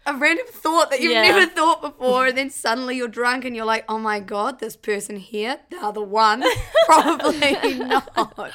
a 0.06 0.14
random 0.14 0.46
thought 0.48 0.90
that 0.90 1.00
you've 1.00 1.12
Yeah. 1.12 1.22
never 1.22 1.46
thought 1.46 1.82
before, 1.82 2.26
and 2.28 2.38
then 2.38 2.48
suddenly 2.50 2.96
you're 2.96 3.08
drunk 3.08 3.44
and 3.44 3.54
you're 3.54 3.66
like, 3.66 3.84
oh 3.88 3.98
my 3.98 4.20
god, 4.20 4.58
this 4.58 4.74
person 4.76 5.16
here, 5.16 5.60
they're 5.70 5.92
the 5.92 6.02
one. 6.02 6.42
Probably 6.86 7.74
not. 7.78 8.52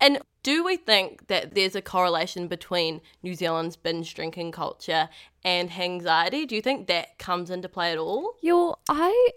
And 0.00 0.18
do 0.46 0.62
we 0.62 0.76
think 0.76 1.26
that 1.26 1.56
there's 1.56 1.74
a 1.74 1.82
correlation 1.82 2.46
between 2.46 3.00
New 3.20 3.34
Zealand's 3.34 3.74
binge 3.74 4.14
drinking 4.14 4.52
culture 4.52 5.08
and 5.42 5.68
hangxiety? 5.68 6.46
Do 6.46 6.54
you 6.54 6.62
think 6.62 6.86
that 6.86 7.18
comes 7.18 7.50
into 7.50 7.68
play 7.68 7.90
at 7.90 7.98
all? 7.98 8.36
Yo, 8.42 8.76
I 8.88 9.30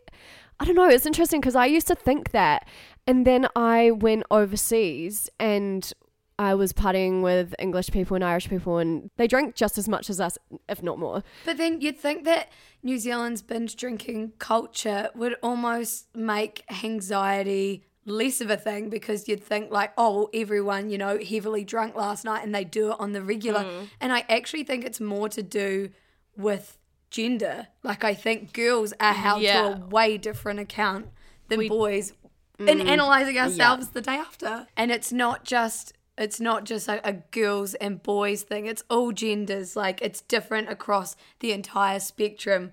I 0.60 0.66
don't 0.66 0.76
know. 0.76 0.88
It's 0.88 1.08
interesting 1.08 1.42
because 1.42 1.56
I 1.56 1.66
used 1.66 1.88
to 1.88 1.96
think 1.96 2.30
that. 2.30 2.68
And 3.08 3.26
then 3.26 3.48
I 3.56 3.90
went 3.90 4.26
overseas 4.30 5.32
and 5.40 5.92
I 6.38 6.54
was 6.54 6.74
partying 6.74 7.24
with 7.24 7.56
English 7.58 7.90
people 7.90 8.14
and 8.14 8.24
Irish 8.24 8.48
people, 8.48 8.78
and 8.78 9.10
they 9.18 9.26
drank 9.26 9.56
just 9.56 9.80
as 9.80 9.90
much 9.90 10.12
as 10.12 10.22
us, 10.22 10.38
if 10.70 10.84
not 10.84 11.00
more. 11.00 11.24
But 11.44 11.58
then 11.58 11.82
you'd 11.82 11.98
think 11.98 12.24
that 12.26 12.50
New 12.84 13.00
Zealand's 13.00 13.42
binge 13.42 13.76
drinking 13.76 14.34
culture 14.38 15.10
would 15.16 15.38
almost 15.42 16.16
make 16.16 16.64
anxiety 16.84 17.84
less 18.06 18.42
of 18.42 18.50
a 18.50 18.58
thing 18.58 18.90
because 18.90 19.28
you'd 19.28 19.44
think 19.44 19.72
like, 19.72 19.92
oh, 19.98 20.16
well, 20.16 20.30
everyone, 20.34 20.90
you 20.90 20.98
know, 20.98 21.20
heavily 21.20 21.64
drunk 21.64 21.96
last 21.96 22.26
night 22.26 22.44
and 22.44 22.54
they 22.54 22.64
do 22.64 22.92
it 22.92 22.98
on 23.00 23.14
the 23.14 23.22
regular. 23.22 23.64
Mm. 23.64 23.88
And 24.00 24.14
I 24.14 24.26
actually 24.30 24.64
think 24.64 24.86
it's 24.86 25.00
more 25.00 25.30
to 25.30 25.44
do 25.44 25.90
with 26.36 26.78
gender. 27.10 27.68
Like 27.84 28.04
I 28.04 28.14
think 28.14 28.54
girls 28.54 28.94
are 29.00 29.14
held 29.14 29.42
Yeah. 29.42 29.62
to 29.62 29.84
a 29.84 29.88
way 29.88 30.18
different 30.18 30.60
account 30.60 31.08
than 31.48 31.68
boys 31.68 32.14
in 32.60 32.80
mm. 32.80 32.88
analyzing 32.88 33.38
ourselves 33.38 33.90
the 33.90 34.02
day 34.02 34.16
after. 34.16 34.68
And 34.76 34.92
it's 34.92 35.12
not 35.12 35.44
just 35.44 35.94
it's 36.18 36.42
not 36.42 36.66
just 36.66 36.90
a, 36.90 37.08
a 37.08 37.14
girls 37.14 37.76
and 37.76 38.04
boys 38.04 38.44
thing. 38.44 38.66
It's 38.66 38.84
all 38.90 39.12
genders. 39.12 39.76
Like 39.76 40.02
it's 40.02 40.22
different 40.22 40.70
across 40.70 41.16
the 41.40 41.54
entire 41.54 42.00
spectrum. 42.00 42.72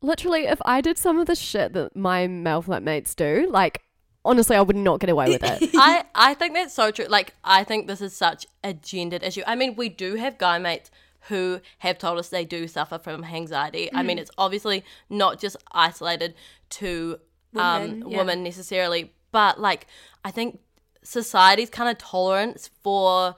Literally, 0.00 0.46
if 0.46 0.60
I 0.64 0.80
did 0.80 0.96
some 0.98 1.18
of 1.18 1.26
the 1.26 1.34
shit 1.34 1.72
that 1.72 1.96
my 1.96 2.26
male 2.26 2.62
flatmates 2.62 3.16
do, 3.16 3.48
like, 3.50 3.82
honestly, 4.24 4.56
I 4.56 4.60
would 4.62 4.76
not 4.76 5.00
get 5.00 5.10
away 5.10 5.26
with 5.28 5.42
it. 5.44 5.70
I, 5.74 6.04
I 6.14 6.34
think 6.34 6.54
that's 6.54 6.74
so 6.74 6.90
true. 6.90 7.06
Like, 7.06 7.34
I 7.44 7.64
think 7.64 7.86
this 7.86 8.00
is 8.00 8.14
such 8.16 8.46
a 8.62 8.72
gendered 8.72 9.22
issue. 9.22 9.42
I 9.46 9.54
mean, 9.54 9.76
we 9.76 9.88
do 9.88 10.14
have 10.16 10.38
guy 10.38 10.58
mates 10.58 10.90
who 11.28 11.60
have 11.78 11.98
told 11.98 12.18
us 12.18 12.28
they 12.28 12.44
do 12.44 12.68
suffer 12.68 12.98
from 12.98 13.24
anxiety. 13.24 13.90
I 13.92 14.02
Mm. 14.02 14.06
mean, 14.06 14.18
it's 14.18 14.30
obviously 14.36 14.84
not 15.08 15.40
just 15.40 15.56
isolated 15.72 16.34
to 16.70 17.18
Women, 17.52 18.02
um, 18.02 18.10
yeah. 18.10 18.18
women 18.18 18.42
necessarily, 18.42 19.12
but 19.32 19.60
like, 19.60 19.86
I 20.24 20.30
think 20.32 20.58
society's 21.02 21.70
kind 21.70 21.88
of 21.88 21.98
tolerance 21.98 22.68
for 22.82 23.36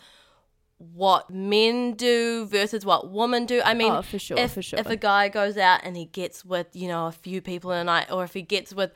what 0.79 1.31
men 1.31 1.93
do 1.95 2.47
versus 2.47 2.85
what 2.85 3.11
women 3.11 3.47
do. 3.47 3.63
I 3.65 3.73
mean, 3.75 3.93
Oh, 3.93 4.03
for 4.03 4.19
sure, 4.19 4.39
if, 4.39 4.53
for 4.53 4.63
sure. 4.63 4.79
if 4.79 4.87
a 4.87 4.97
guy 4.97 5.29
goes 5.29 5.57
out 5.57 5.81
and 5.85 5.97
he 5.97 6.05
gets 6.05 6.45
with, 6.45 6.67
you 6.75 6.87
know, 6.89 7.07
a 7.07 7.13
few 7.13 7.41
people 7.41 7.71
in 7.73 7.79
a 7.79 7.85
night, 7.85 8.11
or 8.11 8.25
if 8.25 8.35
he 8.35 8.43
gets 8.43 8.75
with 8.75 8.91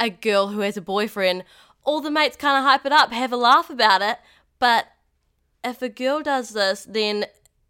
a 0.00 0.10
girl 0.10 0.48
who 0.48 0.60
has 0.60 0.76
a 0.76 0.80
boyfriend, 0.80 1.44
all 1.84 2.00
the 2.00 2.10
mates 2.10 2.36
kind 2.36 2.56
of 2.58 2.64
hype 2.64 2.84
it 2.86 2.92
up, 2.92 3.12
have 3.12 3.32
a 3.32 3.36
laugh 3.36 3.70
about 3.70 4.02
it. 4.02 4.18
But 4.58 4.86
if 5.62 5.82
a 5.82 5.88
girl 5.88 6.22
does 6.22 6.50
this, 6.50 6.86
then 6.88 7.26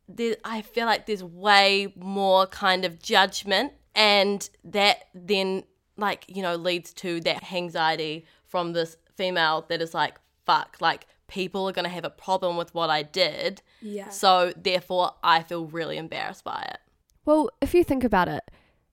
there, 0.08 0.36
I 0.44 0.62
feel 0.62 0.86
like 0.86 1.06
there's 1.06 1.24
way 1.24 1.92
more 1.96 2.46
kind 2.46 2.84
of 2.84 3.02
judgment, 3.02 3.72
and 3.94 4.48
that 4.64 5.04
then, 5.14 5.64
like, 5.96 6.24
you 6.28 6.42
know, 6.42 6.56
leads 6.56 6.92
to 6.94 7.20
that 7.22 7.52
anxiety 7.52 8.24
from 8.46 8.72
this 8.72 8.96
female 9.16 9.66
that 9.68 9.82
is 9.82 9.92
like, 9.92 10.18
fuck, 10.46 10.76
like, 10.80 11.06
people 11.28 11.68
are 11.68 11.72
going 11.72 11.84
to 11.84 11.90
have 11.90 12.04
a 12.04 12.10
problem 12.10 12.56
with 12.56 12.74
what 12.74 12.90
I 12.90 13.02
did. 13.02 13.62
Yeah. 13.80 14.08
So, 14.08 14.52
therefore, 14.56 15.12
I 15.22 15.42
feel 15.42 15.66
really 15.66 15.96
embarrassed 15.96 16.44
by 16.44 16.66
it. 16.70 16.78
well, 17.24 17.50
if 17.60 17.74
you 17.74 17.84
think 17.84 18.02
about 18.02 18.28
it, 18.28 18.42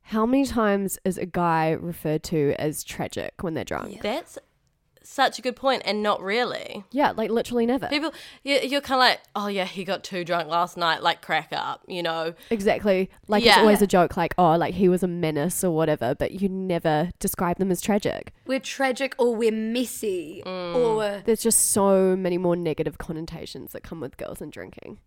how 0.07 0.25
many 0.25 0.45
times 0.45 0.97
is 1.05 1.17
a 1.17 1.25
guy 1.25 1.71
referred 1.71 2.23
to 2.23 2.53
as 2.59 2.83
tragic 2.83 3.33
when 3.41 3.53
they're 3.53 3.63
drunk? 3.63 4.01
That's 4.01 4.37
such 5.03 5.39
a 5.39 5.41
good 5.41 5.55
point, 5.55 5.81
and 5.85 6.03
not 6.03 6.21
really. 6.21 6.83
Yeah, 6.91 7.11
like 7.15 7.29
literally 7.29 7.65
never. 7.65 7.87
People, 7.87 8.13
you- 8.43 8.59
you're 8.59 8.81
kind 8.81 8.97
of 8.99 9.07
like, 9.09 9.21
oh 9.37 9.47
yeah, 9.47 9.63
he 9.63 9.85
got 9.85 10.03
too 10.03 10.25
drunk 10.25 10.49
last 10.49 10.75
night, 10.75 11.01
like 11.01 11.21
crack 11.21 11.47
up, 11.53 11.81
you 11.87 12.03
know? 12.03 12.33
Exactly. 12.49 13.09
Like 13.29 13.45
it's 13.45 13.57
always 13.57 13.81
a 13.81 13.87
joke, 13.87 14.17
like, 14.17 14.33
oh, 14.37 14.57
like 14.57 14.73
he 14.73 14.89
was 14.89 15.03
a 15.03 15.07
menace 15.07 15.63
or 15.63 15.71
whatever, 15.73 16.13
but 16.13 16.41
you 16.41 16.49
never 16.49 17.11
describe 17.19 17.57
them 17.57 17.71
as 17.71 17.79
tragic. 17.79 18.33
We're 18.45 18.59
tragic 18.59 19.15
or 19.17 19.33
we're 19.33 19.51
messy 19.51 20.43
Mm. 20.45 20.75
or 20.75 21.21
There's 21.25 21.41
just 21.41 21.71
so 21.71 22.17
many 22.17 22.37
more 22.37 22.57
negative 22.57 22.97
connotations 22.97 23.71
that 23.71 23.83
come 23.83 24.01
with 24.01 24.17
girls 24.17 24.41
and 24.41 24.51
drinking. 24.51 24.99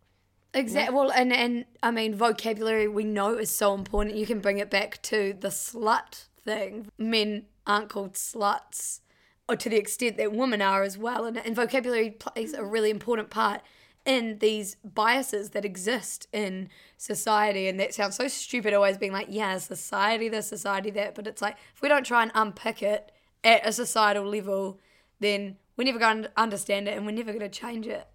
Exactly. 0.55 0.95
Well, 0.95 1.11
and 1.11 1.33
and 1.33 1.65
I 1.83 1.91
mean 1.91 2.15
vocabulary 2.15 2.89
we 2.89 3.05
know 3.05 3.39
is 3.39 3.51
so 3.51 3.75
important. 3.75 4.17
You 4.17 4.27
can 4.27 4.41
bring 4.41 4.59
it 4.59 4.71
back 4.71 5.01
to 5.03 5.35
the 5.39 5.49
slut 5.49 6.27
thing. 6.45 6.89
Men 6.99 7.47
aren't 7.67 7.89
called 7.89 8.15
sluts, 8.15 9.01
or 9.49 9.57
to 9.57 9.69
the 9.69 9.77
extent 9.77 10.17
that 10.17 10.33
women 10.33 10.63
are 10.63 10.83
as 10.83 10.97
well. 10.97 11.25
And, 11.25 11.39
and 11.39 11.55
vocabulary 11.55 12.11
plays 12.11 12.53
a 12.55 12.65
really 12.65 12.91
important 12.91 13.31
part 13.31 13.63
in 14.07 14.39
these 14.39 14.77
biases 14.83 15.51
that 15.51 15.65
exist 15.65 16.27
in 16.33 16.69
society. 16.97 17.69
And 17.69 17.79
that 17.79 17.95
sounds 17.95 18.17
so 18.17 18.29
stupid, 18.29 18.73
always 18.73 18.97
being 18.97 19.13
like, 19.13 19.27
yeah, 19.29 19.59
society 19.59 20.29
this, 20.29 20.49
society 20.49 20.91
that. 20.91 21.15
But 21.15 21.27
it's 21.27 21.43
like 21.43 21.57
if 21.75 21.83
we 21.83 21.89
don't 21.89 22.07
try 22.07 22.23
and 22.23 22.33
unpick 22.35 22.83
it 22.83 23.13
at 23.45 23.67
a 23.67 23.73
societal 23.73 24.25
level, 24.25 24.79
then 25.21 25.57
we're 25.77 25.85
never 25.85 25.99
going 25.99 26.23
to 26.23 26.31
understand 26.37 26.89
it 26.89 26.97
and 26.97 27.07
we're 27.07 27.13
never 27.13 27.33
going 27.33 27.41
to 27.41 27.49
change 27.49 27.87
it. 27.87 28.07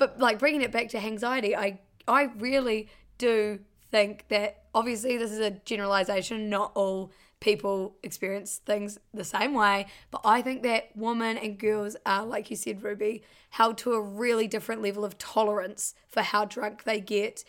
But 0.00 0.18
like 0.18 0.38
bringing 0.38 0.62
it 0.62 0.72
back 0.72 0.88
to 0.88 0.98
hangxiety, 0.98 1.54
I 1.54 1.78
I 2.08 2.30
really 2.38 2.88
do 3.18 3.60
think 3.90 4.24
that 4.28 4.64
obviously 4.74 5.18
this 5.18 5.30
is 5.30 5.40
a 5.40 5.50
generalization. 5.50 6.48
Not 6.48 6.72
all 6.74 7.12
people 7.38 7.96
experience 8.02 8.62
things 8.64 8.98
the 9.12 9.24
same 9.24 9.52
way, 9.52 9.86
but 10.10 10.22
I 10.24 10.40
think 10.40 10.62
that 10.62 10.90
women 10.96 11.36
and 11.36 11.58
girls 11.58 11.96
are, 12.06 12.24
like 12.24 12.50
you 12.50 12.56
said, 12.56 12.82
Ruby, 12.82 13.22
held 13.50 13.76
to 13.78 13.92
a 13.92 14.00
really 14.00 14.46
different 14.46 14.80
level 14.82 15.04
of 15.04 15.18
tolerance 15.18 15.94
for 16.08 16.22
how 16.22 16.46
drunk 16.46 16.84
they 16.84 17.00
get 17.00 17.44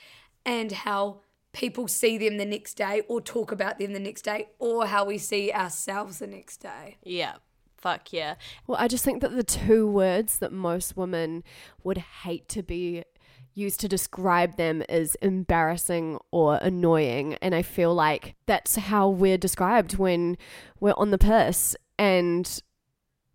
and 0.45 0.73
how 0.73 1.21
people 1.53 1.87
see 1.87 2.17
them 2.17 2.37
the 2.37 2.45
next 2.45 2.73
day 2.73 3.01
or 3.07 3.21
talk 3.21 3.51
about 3.53 3.79
them 3.79 3.93
the 3.93 3.99
next 3.99 4.23
day 4.23 4.47
or 4.59 4.87
how 4.87 5.05
we 5.05 5.17
see 5.17 5.53
ourselves 5.53 6.19
the 6.19 6.27
next 6.27 6.57
day. 6.57 6.97
Yeah, 7.03 7.35
fuck 7.81 8.13
yeah. 8.13 8.35
Well, 8.67 8.77
I 8.79 8.87
just 8.87 9.03
think 9.03 9.21
that 9.21 9.35
the 9.35 9.43
two 9.43 9.87
words 9.87 10.37
that 10.39 10.51
most 10.51 10.95
women 10.95 11.43
would 11.83 11.97
hate 11.97 12.47
to 12.49 12.63
be 12.63 13.03
used 13.53 13.79
to 13.81 13.87
describe 13.87 14.55
them 14.55 14.83
is 14.87 15.15
embarrassing 15.15 16.17
or 16.31 16.55
annoying. 16.61 17.35
And 17.41 17.53
I 17.53 17.61
feel 17.61 17.93
like 17.93 18.35
that's 18.45 18.75
how 18.75 19.09
we're 19.09 19.37
described 19.37 19.97
when 19.97 20.37
we're 20.79 20.93
on 20.95 21.11
the 21.11 21.17
piss. 21.17 21.75
And 21.97 22.61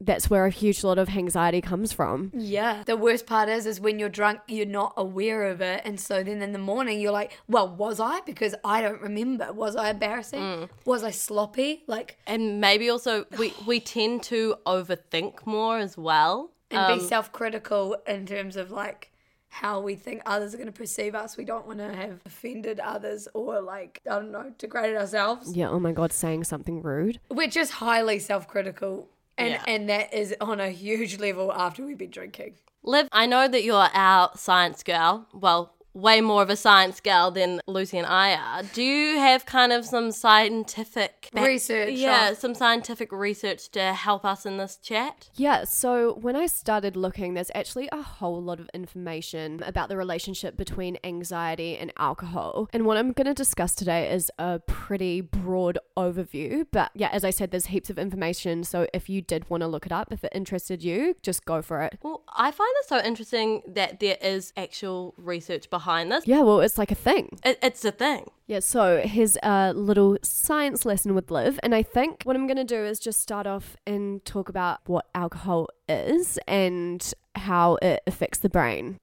that's 0.01 0.29
where 0.29 0.45
a 0.45 0.51
huge 0.51 0.85
lot 0.85 0.99
of 0.99 1.09
anxiety 1.09 1.61
comes 1.61 1.93
from. 1.93 2.31
Yeah. 2.35 2.83
The 2.85 2.97
worst 2.97 3.27
part 3.27 3.49
is 3.49 3.65
is 3.67 3.81
when 3.81 3.99
you're 3.99 4.09
drunk, 4.11 4.41
you're 4.47 4.67
not 4.67 4.93
aware 4.97 5.45
of 5.45 5.61
it. 5.61 5.83
And 5.85 5.99
so 5.99 6.23
then 6.23 6.43
in 6.43 6.53
the 6.53 6.59
morning 6.59 7.01
you're 7.01 7.13
like, 7.13 7.39
Well, 7.49 7.69
was 7.75 7.99
I? 7.99 8.21
Because 8.21 8.55
I 8.65 8.83
don't 8.83 9.01
remember. 9.01 9.53
Was 9.53 9.75
I 9.77 9.91
embarrassing? 9.91 10.41
Mm. 10.41 10.69
Was 10.85 11.03
I 11.03 11.11
sloppy? 11.11 11.83
Like 11.87 12.19
And 12.27 12.61
maybe 12.61 12.91
also 12.91 13.25
we, 13.39 13.55
we 13.67 13.81
tend 13.81 14.23
to 14.25 14.57
overthink 14.67 15.47
more 15.47 15.79
as 15.79 15.97
well. 15.97 16.51
and 16.71 16.87
be 16.99 17.01
um, 17.03 17.09
self 17.09 17.33
critical 17.33 17.97
in 18.07 18.27
terms 18.27 18.57
of 18.57 18.71
like 18.71 19.11
how 19.49 19.81
we 19.81 19.95
think 19.95 20.21
others 20.27 20.55
are 20.55 20.59
gonna 20.59 20.73
perceive 20.73 21.15
us. 21.15 21.39
We 21.39 21.47
don't 21.47 21.67
wanna 21.67 21.95
have 21.95 22.21
offended 22.27 22.79
others 22.81 23.27
or 23.33 23.63
like, 23.63 24.03
I 24.11 24.17
don't 24.17 24.31
know, 24.31 24.53
degraded 24.59 24.99
ourselves. 24.99 25.57
Yeah, 25.57 25.71
oh 25.71 25.81
my 25.81 25.93
God, 25.93 26.13
saying 26.13 26.45
something 26.45 26.83
rude. 26.83 27.19
We're 27.31 27.49
just 27.49 27.73
highly 27.73 28.19
self 28.19 28.47
critical. 28.47 29.09
And 29.39 29.51
Yeah. 29.55 29.63
and 29.67 29.89
that 29.89 30.13
is 30.15 30.35
on 30.41 30.61
a 30.61 30.71
huge 30.71 31.19
level 31.19 31.53
after 31.53 31.85
we've 31.85 31.99
been 31.99 32.11
drinking. 32.11 32.55
Liv, 32.83 33.09
I 33.13 33.27
know 33.27 33.49
that 33.49 33.65
you're 33.65 33.89
our 33.93 34.31
science 34.37 34.83
girl. 34.83 35.27
Well, 35.35 35.76
way 35.97 36.21
more 36.21 36.43
of 36.43 36.51
a 36.51 36.57
science 36.57 37.01
girl 37.01 37.31
than 37.31 37.59
Lucy 37.67 37.97
and 37.97 38.07
I 38.07 38.35
are. 38.35 38.63
Do 38.63 38.83
you 38.83 39.19
have 39.19 39.47
kind 39.47 39.73
of 39.73 39.87
some 39.87 40.13
scientific 40.13 41.31
Research 41.35 41.95
Yeah, 41.95 42.29
on- 42.29 42.37
some 42.37 42.55
scientific 42.55 43.11
research 43.13 43.71
to 43.71 43.95
help 43.95 44.25
us 44.25 44.45
in 44.45 44.59
this 44.59 44.77
chat. 44.77 45.31
Yeah, 45.35 45.65
so 45.65 46.15
when 46.21 46.37
I 46.37 46.47
started 46.47 46.97
looking, 46.97 47.35
there's 47.35 47.51
actually 47.55 47.89
a 47.93 48.03
whole 48.03 48.43
lot 48.43 48.61
of 48.61 48.69
information 48.75 49.63
about 49.63 49.89
the 49.89 49.97
relationship 49.97 50.57
between 50.57 50.99
anxiety 51.03 51.79
and 51.79 51.93
alcohol. 51.97 52.69
And 52.73 52.85
what 52.85 52.99
I'm 52.99 53.13
going 53.13 53.27
to 53.27 53.35
discuss 53.35 53.75
today 53.75 54.13
is 54.13 54.31
a 54.39 54.59
pretty 54.67 55.23
broad 55.23 55.79
overview. 55.97 56.67
But 56.71 56.91
yeah, 56.95 57.09
as 57.11 57.25
I 57.25 57.31
said, 57.31 57.51
there's 57.51 57.67
heaps 57.67 57.89
of 57.89 57.99
information. 57.99 58.65
So 58.65 58.87
if 58.93 59.09
you 59.09 59.23
did 59.23 59.49
want 59.49 59.63
to 59.63 59.67
look 59.67 59.87
it 59.87 59.93
up, 59.93 60.13
if 60.13 60.23
it 60.25 60.33
interested 60.35 60.85
you, 60.85 61.17
just 61.23 61.47
go 61.47 61.63
for 61.63 61.81
it. 61.83 61.99
Well, 62.03 62.23
I 62.35 62.51
find 62.51 62.73
it 62.81 62.89
so 62.89 62.99
interesting 63.03 63.63
that 63.67 64.01
there 64.01 64.19
is 64.21 64.53
actual 64.57 65.15
research 65.17 65.71
behind 65.71 65.86
this. 65.87 66.27
Yeah, 66.27 66.43
well, 66.43 66.61
it's 66.61 66.79
like 66.79 66.91
a 66.91 66.97
thing. 66.97 67.39
It, 67.45 67.59
it's 67.63 67.85
a 67.85 67.93
thing. 67.93 68.31
Yeah, 68.47 68.61
so 68.61 69.03
here's 69.05 69.37
a 69.43 69.73
little 69.73 70.19
science 70.23 70.85
lesson 70.85 71.15
with 71.15 71.31
Liv. 71.31 71.59
And 71.63 71.75
I 71.75 71.83
think 71.83 72.23
what 72.25 72.37
I'm 72.37 72.47
going 72.47 72.57
to 72.57 72.65
do 72.65 72.85
is 72.85 72.99
just 72.99 73.21
start 73.21 73.47
off 73.47 73.77
and 73.87 74.25
talk 74.25 74.49
about 74.49 74.81
what 74.87 75.07
alcohol 75.15 75.69
is 75.89 76.39
and 76.47 77.13
how 77.35 77.77
it 77.83 78.03
affects 78.07 78.39
the 78.39 78.49
brain. 78.49 78.99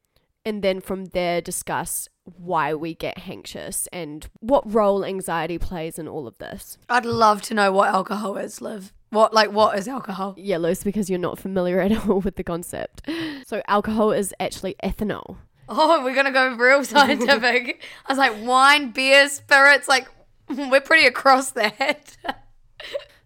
And 0.45 0.61
then 0.61 0.81
from 0.81 1.05
there, 1.05 1.41
discuss 1.41 2.09
why 2.25 2.73
we 2.73 2.95
get 2.95 3.27
anxious 3.27 3.87
and 3.93 4.27
what 4.39 4.71
role 4.71 5.05
anxiety 5.05 5.57
plays 5.57 5.97
in 5.97 6.07
all 6.07 6.27
of 6.27 6.37
this. 6.37 6.77
I'd 6.89 7.05
love 7.05 7.41
to 7.43 7.53
know 7.53 7.71
what 7.71 7.89
alcohol 7.89 8.37
is, 8.37 8.61
Liv. 8.61 8.93
What 9.09 9.33
like 9.33 9.51
what 9.51 9.77
is 9.77 9.87
alcohol? 9.87 10.33
Yeah, 10.37 10.57
Luce, 10.57 10.83
because 10.83 11.09
you're 11.09 11.19
not 11.19 11.37
familiar 11.37 11.79
at 11.79 12.09
all 12.09 12.19
with 12.25 12.35
the 12.35 12.43
concept. 12.43 13.07
So, 13.45 13.61
alcohol 13.67 14.11
is 14.11 14.33
actually 14.39 14.75
ethanol. 14.83 15.37
Oh, 15.69 16.03
we're 16.03 16.15
gonna 16.15 16.31
go 16.31 16.55
real 16.55 16.83
scientific. 16.85 17.81
I 18.05 18.11
was 18.11 18.17
like, 18.17 18.33
wine, 18.43 18.91
beer, 18.91 19.27
spirits, 19.29 19.87
like 19.87 20.07
we're 20.49 20.81
pretty 20.81 21.07
across 21.07 21.51
that. 21.51 22.17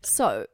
So, 0.01 0.47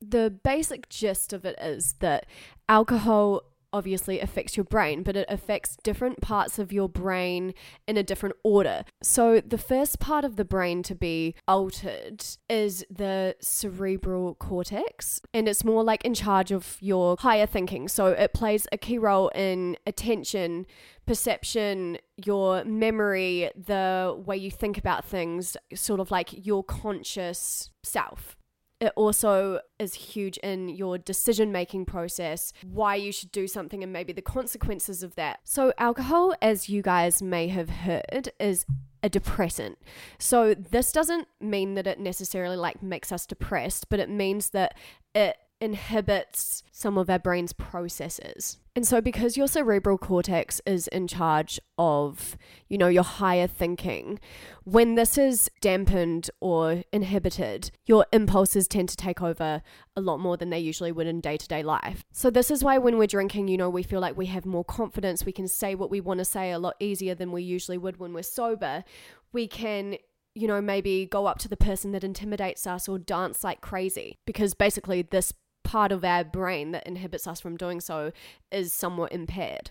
the 0.00 0.30
basic 0.30 0.88
gist 0.88 1.32
of 1.32 1.44
it 1.44 1.58
is 1.60 1.94
that 2.00 2.26
alcohol 2.68 3.42
obviously 3.72 4.20
affects 4.20 4.56
your 4.56 4.64
brain, 4.64 5.02
but 5.02 5.16
it 5.16 5.26
affects 5.28 5.76
different 5.82 6.20
parts 6.20 6.58
of 6.58 6.72
your 6.72 6.88
brain 6.88 7.54
in 7.86 7.96
a 7.96 8.02
different 8.02 8.36
order. 8.42 8.84
So, 9.02 9.40
the 9.40 9.58
first 9.58 9.98
part 9.98 10.24
of 10.24 10.36
the 10.36 10.44
brain 10.44 10.82
to 10.84 10.94
be 10.94 11.34
altered 11.46 12.24
is 12.48 12.84
the 12.90 13.36
cerebral 13.40 14.34
cortex, 14.34 15.20
and 15.34 15.48
it's 15.48 15.64
more 15.64 15.82
like 15.84 16.04
in 16.04 16.14
charge 16.14 16.50
of 16.50 16.76
your 16.80 17.16
higher 17.18 17.46
thinking. 17.46 17.88
So, 17.88 18.06
it 18.08 18.32
plays 18.32 18.66
a 18.72 18.78
key 18.78 18.98
role 18.98 19.28
in 19.34 19.76
attention, 19.86 20.66
perception, 21.06 21.98
your 22.16 22.64
memory, 22.64 23.50
the 23.56 24.16
way 24.24 24.36
you 24.36 24.50
think 24.50 24.78
about 24.78 25.04
things, 25.04 25.56
sort 25.74 26.00
of 26.00 26.10
like 26.10 26.46
your 26.46 26.64
conscious 26.64 27.70
self 27.82 28.36
it 28.80 28.92
also 28.94 29.60
is 29.78 29.94
huge 29.94 30.36
in 30.38 30.68
your 30.68 30.98
decision 30.98 31.50
making 31.50 31.84
process, 31.84 32.52
why 32.64 32.94
you 32.94 33.10
should 33.10 33.32
do 33.32 33.46
something, 33.46 33.82
and 33.82 33.92
maybe 33.92 34.12
the 34.12 34.22
consequences 34.22 35.02
of 35.02 35.16
that. 35.16 35.40
So, 35.44 35.72
alcohol, 35.78 36.34
as 36.40 36.68
you 36.68 36.82
guys 36.82 37.20
may 37.20 37.48
have 37.48 37.70
heard, 37.70 38.30
is 38.38 38.64
a 39.02 39.08
depressant. 39.08 39.78
So, 40.18 40.54
this 40.54 40.92
doesn't 40.92 41.26
mean 41.40 41.74
that 41.74 41.86
it 41.86 41.98
necessarily 41.98 42.56
like 42.56 42.82
makes 42.82 43.10
us 43.10 43.26
depressed, 43.26 43.88
but 43.88 43.98
it 43.98 44.08
means 44.10 44.50
that 44.50 44.76
it 45.14 45.36
inhibits 45.60 46.62
some 46.70 46.96
of 46.96 47.10
our 47.10 47.18
brain's 47.18 47.52
processes. 47.52 48.58
And 48.76 48.86
so, 48.86 49.00
because 49.00 49.36
your 49.36 49.48
cerebral 49.48 49.98
cortex 49.98 50.60
is 50.64 50.86
in 50.88 51.08
charge 51.08 51.58
of, 51.78 52.36
you 52.68 52.78
know, 52.78 52.86
your 52.86 53.02
higher 53.02 53.48
thinking, 53.48 54.20
when 54.62 54.94
this 54.94 55.18
is 55.18 55.50
dampened 55.60 56.30
or 56.40 56.84
inhibited, 56.92 57.72
your 57.86 58.06
impulses 58.12 58.68
tend 58.68 58.88
to 58.90 58.96
take 58.96 59.20
over 59.20 59.62
a 59.96 60.00
lot 60.00 60.20
more 60.20 60.36
than 60.36 60.50
they 60.50 60.60
usually 60.60 60.92
would 60.92 61.08
in 61.08 61.20
day 61.20 61.36
to 61.36 61.48
day 61.48 61.64
life. 61.64 62.04
So, 62.12 62.30
this 62.30 62.52
is 62.52 62.62
why 62.62 62.78
when 62.78 62.98
we're 62.98 63.08
drinking, 63.08 63.48
you 63.48 63.56
know, 63.56 63.68
we 63.68 63.82
feel 63.82 64.00
like 64.00 64.16
we 64.16 64.26
have 64.26 64.46
more 64.46 64.64
confidence. 64.64 65.26
We 65.26 65.32
can 65.32 65.48
say 65.48 65.74
what 65.74 65.90
we 65.90 66.00
want 66.00 66.18
to 66.18 66.24
say 66.24 66.52
a 66.52 66.58
lot 66.60 66.76
easier 66.78 67.16
than 67.16 67.32
we 67.32 67.42
usually 67.42 67.78
would 67.78 67.96
when 67.96 68.12
we're 68.12 68.22
sober. 68.22 68.84
We 69.32 69.48
can 69.48 69.96
you 70.34 70.46
know, 70.46 70.60
maybe 70.60 71.04
go 71.04 71.26
up 71.26 71.38
to 71.40 71.48
the 71.48 71.56
person 71.56 71.90
that 71.90 72.04
intimidates 72.04 72.64
us 72.64 72.88
or 72.88 72.96
dance 72.96 73.42
like 73.42 73.60
crazy 73.60 74.18
because 74.24 74.54
basically 74.54 75.02
this 75.02 75.32
part 75.68 75.92
of 75.92 76.02
our 76.02 76.24
brain 76.24 76.70
that 76.72 76.86
inhibits 76.86 77.26
us 77.26 77.42
from 77.42 77.54
doing 77.54 77.78
so 77.78 78.10
is 78.50 78.72
somewhat 78.72 79.12
impaired. 79.12 79.70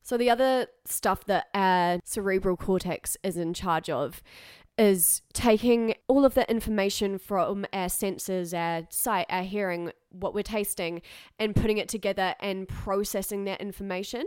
So, 0.00 0.16
the 0.16 0.30
other 0.30 0.68
stuff 0.84 1.24
that 1.24 1.48
our 1.52 1.98
cerebral 2.04 2.56
cortex 2.56 3.16
is 3.24 3.36
in 3.36 3.52
charge 3.52 3.90
of 3.90 4.22
is 4.78 5.20
taking 5.32 5.94
all 6.06 6.24
of 6.24 6.34
the 6.34 6.48
information 6.48 7.18
from 7.18 7.66
our 7.72 7.88
senses, 7.88 8.54
our 8.54 8.86
sight, 8.88 9.26
our 9.30 9.42
hearing, 9.42 9.90
what 10.10 10.32
we're 10.32 10.42
tasting, 10.42 11.02
and 11.40 11.56
putting 11.56 11.78
it 11.78 11.88
together 11.88 12.36
and 12.38 12.68
processing 12.68 13.44
that 13.44 13.60
information. 13.60 14.24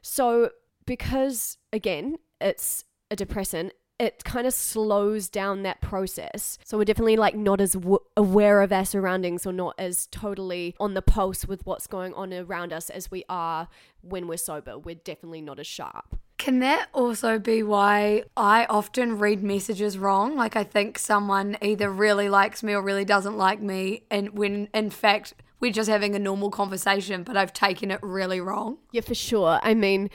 So, 0.00 0.50
because 0.86 1.58
again, 1.72 2.18
it's 2.40 2.84
a 3.10 3.16
depressant, 3.16 3.72
it 3.98 4.24
kind 4.24 4.46
of 4.46 4.54
slows 4.54 5.28
down 5.28 5.62
that 5.62 5.80
process. 5.80 6.58
So 6.64 6.78
we're 6.78 6.84
definitely 6.84 7.16
like 7.16 7.34
not 7.34 7.60
as 7.60 7.72
w- 7.72 7.98
aware 8.16 8.60
of 8.62 8.72
our 8.72 8.84
surroundings 8.84 9.46
or 9.46 9.52
not 9.52 9.74
as 9.78 10.06
totally 10.08 10.74
on 10.80 10.94
the 10.94 11.02
pulse 11.02 11.44
with 11.46 11.64
what's 11.66 11.86
going 11.86 12.12
on 12.14 12.32
around 12.32 12.72
us 12.72 12.90
as 12.90 13.10
we 13.10 13.24
are 13.28 13.68
when 14.00 14.26
we're 14.26 14.38
sober. 14.38 14.78
We're 14.78 14.96
definitely 14.96 15.40
not 15.40 15.58
as 15.58 15.66
sharp. 15.66 16.16
Can 16.38 16.58
that 16.58 16.88
also 16.92 17.38
be 17.38 17.62
why 17.62 18.24
I 18.36 18.64
often 18.64 19.20
read 19.20 19.44
messages 19.44 19.96
wrong? 19.96 20.34
Like 20.34 20.56
I 20.56 20.64
think 20.64 20.98
someone 20.98 21.56
either 21.62 21.88
really 21.88 22.28
likes 22.28 22.64
me 22.64 22.72
or 22.72 22.82
really 22.82 23.04
doesn't 23.04 23.36
like 23.36 23.60
me, 23.60 24.02
and 24.10 24.36
when 24.36 24.68
in 24.74 24.90
fact 24.90 25.34
we're 25.60 25.70
just 25.70 25.88
having 25.88 26.16
a 26.16 26.18
normal 26.18 26.50
conversation, 26.50 27.22
but 27.22 27.36
I've 27.36 27.52
taken 27.52 27.92
it 27.92 28.00
really 28.02 28.40
wrong. 28.40 28.78
Yeah, 28.90 29.02
for 29.02 29.14
sure. 29.14 29.60
I 29.62 29.74
mean, 29.74 30.10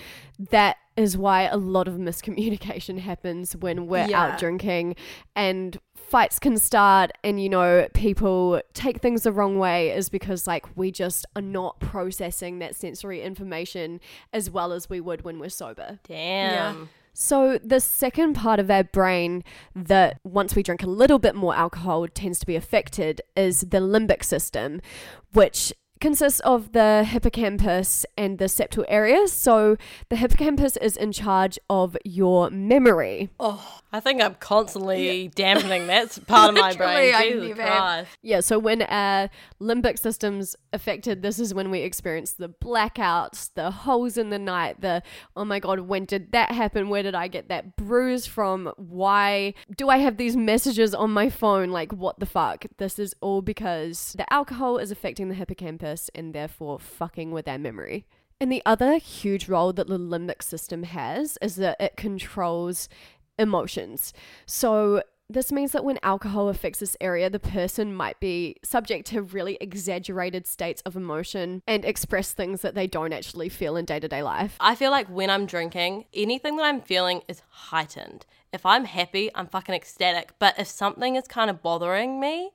that 0.49 0.75
is 0.97 1.15
why 1.17 1.43
a 1.43 1.55
lot 1.57 1.87
of 1.87 1.95
miscommunication 1.95 2.99
happens 3.09 3.55
when 3.55 3.87
we're 3.87 4.07
Yeah. 4.07 4.23
out 4.33 4.39
drinking 4.39 4.95
and 5.35 5.79
fights 5.95 6.39
can 6.39 6.57
start 6.57 7.11
and 7.23 7.41
you 7.41 7.49
know 7.49 7.87
people 7.93 8.61
take 8.73 8.99
things 9.01 9.23
the 9.23 9.31
wrong 9.31 9.57
way 9.59 9.89
is 9.89 10.09
because 10.09 10.47
like 10.47 10.65
we 10.75 10.89
just 10.91 11.25
are 11.35 11.41
not 11.41 11.79
processing 11.79 12.59
that 12.59 12.75
sensory 12.75 13.21
information 13.21 13.99
as 14.33 14.49
well 14.49 14.71
as 14.71 14.89
we 14.89 14.99
would 14.99 15.23
when 15.23 15.37
we're 15.39 15.49
sober. 15.49 15.99
Damn. 16.07 16.89
So, 17.19 17.57
the 17.63 17.79
second 17.79 18.35
part 18.35 18.59
of 18.59 18.69
our 18.69 18.83
brain 18.83 19.43
that 19.75 20.19
once 20.23 20.55
we 20.55 20.61
drink 20.61 20.83
a 20.83 20.87
little 20.87 21.17
bit 21.17 21.33
more 21.33 21.55
alcohol 21.55 22.07
tends 22.07 22.37
to 22.39 22.45
be 22.45 22.55
affected 22.55 23.21
is 23.35 23.61
the 23.61 23.79
limbic 23.79 24.23
system, 24.23 24.81
which 25.33 25.73
consists 25.99 26.39
of 26.41 26.73
the 26.73 27.03
hippocampus 27.03 28.05
and 28.17 28.37
the 28.37 28.45
septal 28.45 28.85
area. 28.87 29.27
So, 29.27 29.77
the 30.09 30.15
hippocampus 30.15 30.77
is 30.77 30.97
in 30.97 31.11
charge 31.11 31.57
of 31.69 31.97
your 32.03 32.49
memory. 32.49 33.29
Oh, 33.39 33.79
I 33.91 33.99
think 33.99 34.21
I'm 34.21 34.35
constantly 34.35 35.27
dampening 35.35 35.87
that 35.87 36.19
part 36.27 36.49
of 36.49 36.55
my 36.55 36.73
brain. 36.73 37.13
Jesus. 37.41 37.55
Christ. 37.55 38.09
Yeah, 38.21 38.41
so 38.41 38.59
when 38.59 38.81
our 38.83 39.29
limbic 39.61 39.97
system's 39.97 40.55
affected, 40.73 41.21
this 41.21 41.39
is 41.39 41.53
when 41.53 41.71
we 41.71 41.79
experience 41.79 42.33
the 42.33 42.49
blackouts, 42.49 43.49
the 43.55 43.71
holes 43.71 44.17
in 44.17 44.29
the 44.29 44.39
night, 44.39 44.81
the 44.81 45.01
oh 45.35 45.45
my 45.45 45.59
god, 45.59 45.79
when 45.81 46.05
did 46.05 46.31
that 46.33 46.51
happen? 46.51 46.89
Where 46.89 47.03
did 47.03 47.15
I 47.15 47.27
get 47.27 47.49
that 47.49 47.75
bruise 47.75 48.27
from? 48.27 48.71
Why 48.77 49.53
do 49.75 49.89
I 49.89 49.97
have 49.97 50.17
these 50.17 50.35
messages 50.35 50.93
on 50.93 51.11
my 51.11 51.29
phone? 51.29 51.69
Like, 51.69 51.91
what 51.93 52.19
the 52.19 52.25
fuck? 52.25 52.65
This 52.77 52.99
is 52.99 53.15
all 53.21 53.41
because 53.41 54.13
the 54.17 54.31
alcohol 54.31 54.77
is 54.77 54.91
affecting 54.91 55.29
the 55.29 55.35
hippocampus 55.35 55.86
and 56.15 56.33
therefore 56.33 56.79
fucking 56.79 57.31
with 57.31 57.47
our 57.47 57.57
memory. 57.57 58.05
And 58.39 58.51
the 58.51 58.61
other 58.65 58.97
huge 58.97 59.49
role 59.49 59.73
that 59.73 59.87
the 59.87 59.97
limbic 59.97 60.43
system 60.43 60.83
has 60.83 61.37
is 61.41 61.55
that 61.55 61.79
it 61.79 61.97
controls 61.97 62.87
emotions. 63.39 64.13
So 64.45 65.01
this 65.29 65.51
means 65.51 65.73
that 65.73 65.83
when 65.83 65.99
alcohol 66.03 66.47
affects 66.47 66.79
this 66.79 66.95
area, 67.01 67.29
the 67.29 67.39
person 67.39 67.93
might 67.93 68.19
be 68.19 68.55
subject 68.63 69.07
to 69.07 69.21
really 69.21 69.57
exaggerated 69.59 70.47
states 70.47 70.81
of 70.85 70.95
emotion 70.95 71.61
and 71.67 71.83
express 71.83 72.31
things 72.31 72.61
that 72.61 72.75
they 72.75 72.87
don't 72.87 73.11
actually 73.11 73.49
feel 73.49 73.75
in 73.75 73.85
day 73.85 73.99
to 73.99 74.07
day 74.07 74.23
life. 74.23 74.55
I 74.59 74.75
feel 74.75 74.91
like 74.91 75.07
when 75.07 75.29
I'm 75.29 75.45
drinking, 75.45 76.05
anything 76.13 76.55
that 76.57 76.65
I'm 76.65 76.81
feeling 76.81 77.23
is 77.27 77.41
heightened. 77.49 78.25
If 78.53 78.65
I'm 78.65 78.85
happy, 78.85 79.29
I'm 79.35 79.47
fucking 79.47 79.75
ecstatic. 79.75 80.33
But 80.39 80.57
if 80.57 80.67
something 80.67 81.15
is 81.15 81.27
kind 81.27 81.49
of 81.49 81.61
bothering 81.61 82.21
me, 82.21 82.51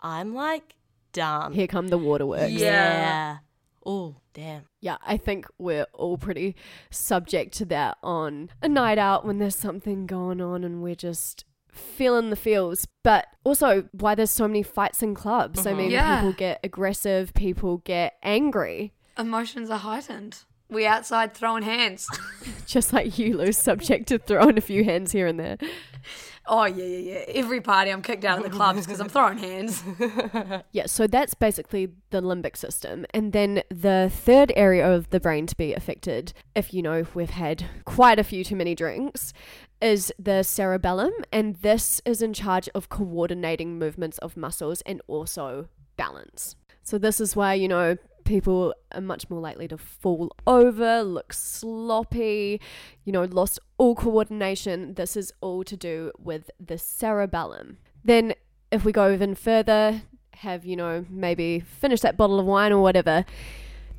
I'm 0.00 0.34
like 0.34 0.74
done. 1.16 1.52
Here 1.52 1.66
come 1.66 1.88
the 1.88 1.98
waterworks. 1.98 2.52
Yeah. 2.52 3.38
Oh, 3.84 4.16
damn. 4.34 4.64
Yeah, 4.80 4.96
I 5.04 5.16
think 5.16 5.46
we're 5.58 5.86
all 5.94 6.18
pretty 6.18 6.56
subject 6.90 7.54
to 7.58 7.64
that 7.66 7.98
on 8.02 8.50
a 8.62 8.68
night 8.68 8.98
out 8.98 9.24
when 9.24 9.38
there's 9.38 9.56
something 9.56 10.06
going 10.06 10.40
on 10.40 10.64
and 10.64 10.82
we're 10.82 10.94
just 10.94 11.44
feeling 11.70 12.30
the 12.30 12.36
feels. 12.36 12.86
But 13.02 13.26
also, 13.44 13.88
why 13.92 14.14
there's 14.14 14.30
so 14.30 14.46
many 14.46 14.62
fights 14.62 15.02
in 15.02 15.14
clubs. 15.14 15.66
I 15.66 15.70
mm-hmm. 15.70 15.78
mean, 15.78 15.90
Yeah. 15.90 16.20
people 16.20 16.32
get 16.32 16.60
aggressive, 16.62 17.32
people 17.34 17.78
get 17.78 18.14
angry. 18.22 18.92
Emotions 19.16 19.70
are 19.70 19.78
heightened. 19.78 20.40
We 20.68 20.84
outside 20.84 21.32
throwing 21.32 21.62
hands. 21.62 22.08
Just 22.66 22.92
like 22.92 23.18
you, 23.18 23.36
Lou, 23.36 23.52
subject 23.52 24.08
to 24.08 24.18
throwing 24.18 24.58
a 24.58 24.60
few 24.60 24.84
hands 24.84 25.12
here 25.12 25.28
and 25.28 25.38
there. 25.38 25.58
Oh 26.46 26.64
yeah, 26.64 26.84
yeah, 26.84 26.98
yeah. 26.98 27.24
Every 27.28 27.60
party 27.60 27.90
I'm 27.90 28.02
kicked 28.02 28.24
out 28.24 28.38
of 28.38 28.44
the 28.44 28.50
clubs 28.50 28.86
because 28.86 29.00
I'm 29.00 29.08
throwing 29.08 29.38
hands. 29.38 29.82
Yeah, 30.72 30.86
so 30.86 31.06
that's 31.06 31.34
basically 31.34 31.88
the 32.10 32.20
limbic 32.20 32.56
system. 32.56 33.06
And 33.14 33.32
then 33.32 33.62
the 33.70 34.10
third 34.12 34.52
area 34.56 34.90
of 34.90 35.08
the 35.10 35.20
brain 35.20 35.46
to 35.46 35.56
be 35.56 35.72
affected, 35.72 36.32
if 36.54 36.74
you 36.74 36.82
know 36.82 37.06
we've 37.14 37.30
had 37.30 37.64
quite 37.84 38.18
a 38.18 38.24
few 38.24 38.44
too 38.44 38.56
many 38.56 38.74
drinks, 38.74 39.32
is 39.80 40.12
the 40.18 40.42
cerebellum. 40.42 41.12
And 41.32 41.56
this 41.56 42.02
is 42.04 42.20
in 42.20 42.34
charge 42.34 42.68
of 42.74 42.88
coordinating 42.88 43.78
movements 43.78 44.18
of 44.18 44.36
muscles 44.36 44.82
and 44.82 45.00
also 45.06 45.68
balance. 45.96 46.56
So 46.82 46.98
this 46.98 47.20
is 47.20 47.34
why, 47.34 47.54
you 47.54 47.68
know, 47.68 47.96
people 48.26 48.74
are 48.92 49.00
much 49.00 49.30
more 49.30 49.40
likely 49.40 49.68
to 49.68 49.78
fall 49.78 50.30
over, 50.46 51.02
look 51.02 51.32
sloppy, 51.32 52.60
you 53.04 53.12
know, 53.12 53.24
lost 53.24 53.58
all 53.78 53.94
coordination. 53.94 54.94
This 54.94 55.16
is 55.16 55.32
all 55.40 55.64
to 55.64 55.76
do 55.76 56.12
with 56.18 56.50
the 56.60 56.76
cerebellum. 56.76 57.78
Then, 58.04 58.34
if 58.70 58.84
we 58.84 58.92
go 58.92 59.12
even 59.12 59.34
further, 59.34 60.02
have, 60.34 60.66
you 60.66 60.76
know, 60.76 61.06
maybe 61.08 61.60
finish 61.60 62.00
that 62.00 62.16
bottle 62.16 62.38
of 62.38 62.46
wine 62.46 62.72
or 62.72 62.82
whatever, 62.82 63.24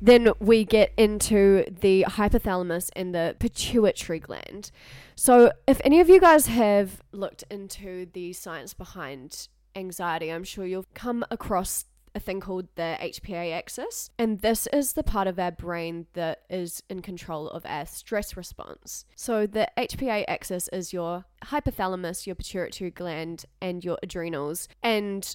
then 0.00 0.30
we 0.38 0.64
get 0.64 0.92
into 0.96 1.64
the 1.80 2.04
hypothalamus 2.08 2.90
and 2.94 3.14
the 3.14 3.34
pituitary 3.38 4.20
gland. 4.20 4.70
So, 5.16 5.50
if 5.66 5.80
any 5.84 6.00
of 6.00 6.08
you 6.08 6.20
guys 6.20 6.46
have 6.46 7.02
looked 7.10 7.42
into 7.50 8.06
the 8.12 8.32
science 8.32 8.74
behind 8.74 9.48
anxiety, 9.74 10.30
I'm 10.30 10.44
sure 10.44 10.64
you'll 10.64 10.86
come 10.94 11.24
across 11.30 11.86
a 12.18 12.20
thing 12.20 12.40
called 12.40 12.68
the 12.74 12.98
HPA 13.00 13.52
axis. 13.52 14.10
And 14.18 14.40
this 14.40 14.66
is 14.72 14.92
the 14.92 15.02
part 15.02 15.26
of 15.26 15.38
our 15.38 15.52
brain 15.52 16.06
that 16.12 16.42
is 16.50 16.82
in 16.90 17.00
control 17.00 17.48
of 17.48 17.64
our 17.64 17.86
stress 17.86 18.36
response. 18.36 19.06
So, 19.16 19.46
the 19.46 19.68
HPA 19.78 20.24
axis 20.28 20.68
is 20.72 20.92
your 20.92 21.24
hypothalamus, 21.44 22.26
your 22.26 22.34
pituitary 22.34 22.90
gland, 22.90 23.46
and 23.62 23.84
your 23.84 23.98
adrenals. 24.02 24.68
And 24.82 25.34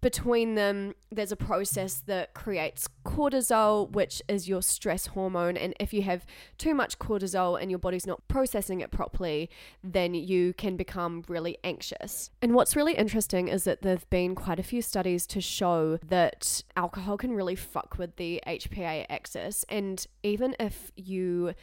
between 0.00 0.54
them, 0.54 0.94
there's 1.10 1.32
a 1.32 1.36
process 1.36 2.02
that 2.06 2.32
creates 2.32 2.88
cortisol, 3.04 3.90
which 3.90 4.22
is 4.28 4.48
your 4.48 4.62
stress 4.62 5.06
hormone. 5.06 5.56
And 5.56 5.74
if 5.80 5.92
you 5.92 6.02
have 6.02 6.24
too 6.58 6.74
much 6.74 6.98
cortisol 6.98 7.60
and 7.60 7.70
your 7.70 7.78
body's 7.78 8.06
not 8.06 8.26
processing 8.28 8.80
it 8.80 8.90
properly, 8.90 9.50
then 9.82 10.14
you 10.14 10.52
can 10.52 10.76
become 10.76 11.24
really 11.28 11.58
anxious. 11.64 12.30
And 12.40 12.54
what's 12.54 12.76
really 12.76 12.94
interesting 12.94 13.48
is 13.48 13.64
that 13.64 13.82
there 13.82 13.94
have 13.94 14.08
been 14.08 14.34
quite 14.34 14.60
a 14.60 14.62
few 14.62 14.80
studies 14.80 15.26
to 15.28 15.40
show 15.40 15.98
that 16.06 16.62
alcohol 16.76 17.16
can 17.16 17.32
really 17.32 17.56
fuck 17.56 17.98
with 17.98 18.16
the 18.16 18.40
HPA 18.46 19.06
axis. 19.08 19.64
And 19.68 20.06
even 20.22 20.54
if 20.60 20.92
you 20.94 21.54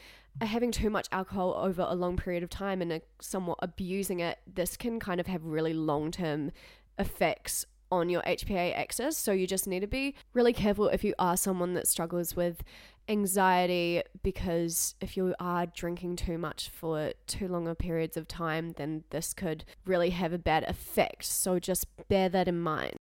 are 0.41 0.47
having 0.47 0.71
too 0.71 0.89
much 0.89 1.07
alcohol 1.11 1.53
over 1.57 1.85
a 1.87 1.95
long 1.95 2.17
period 2.17 2.43
of 2.43 2.49
time 2.49 2.81
and 2.81 3.01
somewhat 3.21 3.59
abusing 3.61 4.19
it, 4.19 4.39
this 4.51 4.75
can 4.75 4.99
kind 4.99 5.21
of 5.21 5.27
have 5.27 5.45
really 5.45 5.73
long 5.73 6.11
term 6.11 6.51
effects 6.99 7.65
on 7.99 8.09
your 8.09 8.21
HPA 8.23 8.75
axis. 8.75 9.17
So 9.17 9.31
you 9.31 9.47
just 9.47 9.67
need 9.67 9.81
to 9.81 9.87
be 9.87 10.15
really 10.33 10.53
careful 10.53 10.87
if 10.87 11.03
you 11.03 11.13
are 11.19 11.37
someone 11.37 11.73
that 11.73 11.87
struggles 11.87 12.35
with 12.35 12.63
anxiety 13.09 14.01
because 14.21 14.95
if 15.01 15.17
you 15.17 15.35
are 15.39 15.65
drinking 15.65 16.15
too 16.15 16.37
much 16.37 16.69
for 16.69 17.13
too 17.27 17.47
longer 17.47 17.75
periods 17.75 18.17
of 18.17 18.27
time, 18.27 18.73
then 18.77 19.03
this 19.09 19.33
could 19.33 19.65
really 19.85 20.11
have 20.11 20.33
a 20.33 20.37
bad 20.37 20.63
effect. 20.63 21.25
So 21.25 21.59
just 21.59 21.85
bear 22.07 22.29
that 22.29 22.47
in 22.47 22.59
mind. 22.59 22.95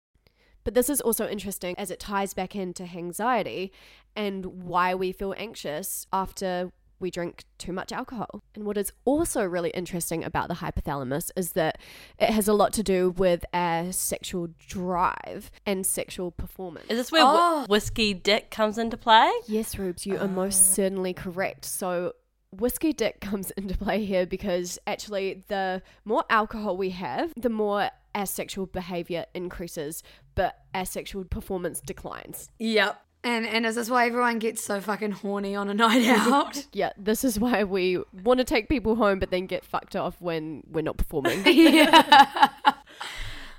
But 0.65 0.75
this 0.75 0.91
is 0.91 1.01
also 1.01 1.29
interesting 1.29 1.75
as 1.79 1.91
it 1.91 1.99
ties 1.99 2.35
back 2.35 2.55
into 2.55 2.83
anxiety 2.85 3.73
and 4.15 4.45
why 4.47 4.95
we 4.95 5.13
feel 5.13 5.35
anxious 5.39 6.07
after 6.13 6.71
we 7.01 7.11
drink 7.11 7.45
too 7.59 7.73
much 7.73 7.91
alcohol. 7.93 8.43
And 8.55 8.65
what 8.65 8.77
is 8.77 8.93
also 9.05 9.43
really 9.45 9.71
interesting 9.71 10.23
about 10.23 10.49
the 10.49 10.55
hypothalamus 10.55 11.31
is 11.37 11.53
that 11.53 11.79
it 12.19 12.31
has 12.31 12.47
a 12.49 12.53
lot 12.53 12.73
to 12.75 12.83
do 12.83 13.11
with 13.11 13.45
our 13.53 13.91
sexual 13.93 14.49
drive 14.69 15.51
and 15.67 15.85
sexual 15.87 16.31
performance. 16.31 16.87
Is 16.89 16.99
this 16.99 17.13
where 17.13 17.23
Oh. 17.25 17.65
wh- 17.67 17.71
whiskey 17.71 18.15
dick 18.15 18.51
comes 18.51 18.79
into 18.79 18.97
play? 18.97 19.31
Yes, 19.47 19.79
Rubes, 19.79 20.07
you 20.07 20.17
are 20.17 20.25
oh. 20.25 20.29
most 20.29 20.75
certainly 20.75 21.13
correct. 21.15 21.65
So, 21.65 22.13
whiskey 22.53 22.93
dick 22.93 23.21
comes 23.31 23.51
into 23.53 23.77
play 23.77 24.05
here 24.05 24.27
because 24.27 24.79
actually, 24.87 25.45
the 25.49 25.83
more 26.05 26.25
alcohol 26.31 26.77
we 26.77 26.91
have, 26.91 27.33
the 27.37 27.49
more 27.49 27.91
our 28.15 28.27
sexual 28.27 28.67
behavior 28.67 29.25
increases, 29.35 30.03
but 30.35 30.59
our 30.75 30.85
sexual 30.85 31.25
performance 31.25 31.81
declines. 31.81 32.51
Yep. 32.59 33.01
And 33.23 33.47
and 33.47 33.67
is 33.67 33.75
this 33.75 33.91
why 33.91 34.07
everyone 34.07 34.39
gets 34.39 34.63
so 34.63 34.81
fucking 34.81 35.13
horny 35.13 35.55
on 35.55 35.69
a 35.69 35.75
night 35.87 36.07
out? 36.07 36.67
Yeah, 36.73 36.93
this 36.97 37.25
is 37.25 37.39
why 37.39 37.65
we 37.65 37.99
want 38.25 38.39
to 38.39 38.45
take 38.45 38.69
people 38.69 38.97
home, 38.97 39.19
but 39.19 39.31
then 39.31 39.47
get 39.47 39.65
fucked 39.65 39.97
off 39.97 40.21
when 40.21 40.63
we're 40.71 40.83
not 40.83 40.97
performing. 40.97 41.43
yeah. 41.47 42.43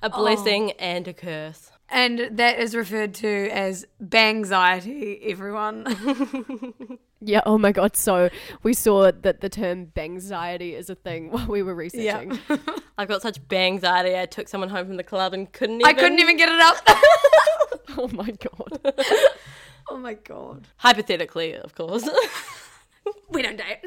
A 0.01 0.09
blessing 0.09 0.71
and 0.73 1.07
a 1.07 1.13
curse. 1.13 1.70
And 1.91 2.29
that 2.37 2.57
is 2.57 2.73
referred 2.73 3.13
to 3.15 3.49
as 3.49 3.85
bangxiety, 4.01 5.19
everyone. 5.29 5.85
yeah, 7.21 7.41
oh 7.45 7.57
my 7.57 7.73
god. 7.73 7.97
So, 7.97 8.29
we 8.63 8.73
saw 8.73 9.11
that 9.11 9.41
the 9.41 9.49
term 9.49 9.87
bangxiety 9.87 10.71
is 10.71 10.89
a 10.89 10.95
thing 10.95 11.31
while 11.31 11.47
we 11.47 11.61
were 11.61 11.75
researching. 11.75 12.39
I've 12.97 13.09
got 13.09 13.21
such 13.21 13.39
anxiety. 13.51 14.17
I 14.17 14.25
took 14.25 14.47
someone 14.47 14.69
home 14.69 14.87
from 14.87 14.95
the 14.95 15.03
club 15.03 15.33
and 15.33 15.51
couldn't 15.51 15.81
even. 15.81 15.85
I 15.85 15.93
couldn't 15.93 16.19
even 16.19 16.37
get 16.37 16.47
it 16.47 16.61
up. 16.61 16.77
oh 17.97 18.09
my 18.13 18.31
god. 18.31 18.93
oh 19.89 19.97
my 19.97 20.13
god. 20.13 20.67
Hypothetically, 20.77 21.55
of 21.55 21.75
course. 21.75 22.07
We 23.29 23.41
don't 23.41 23.57
date. 23.57 23.85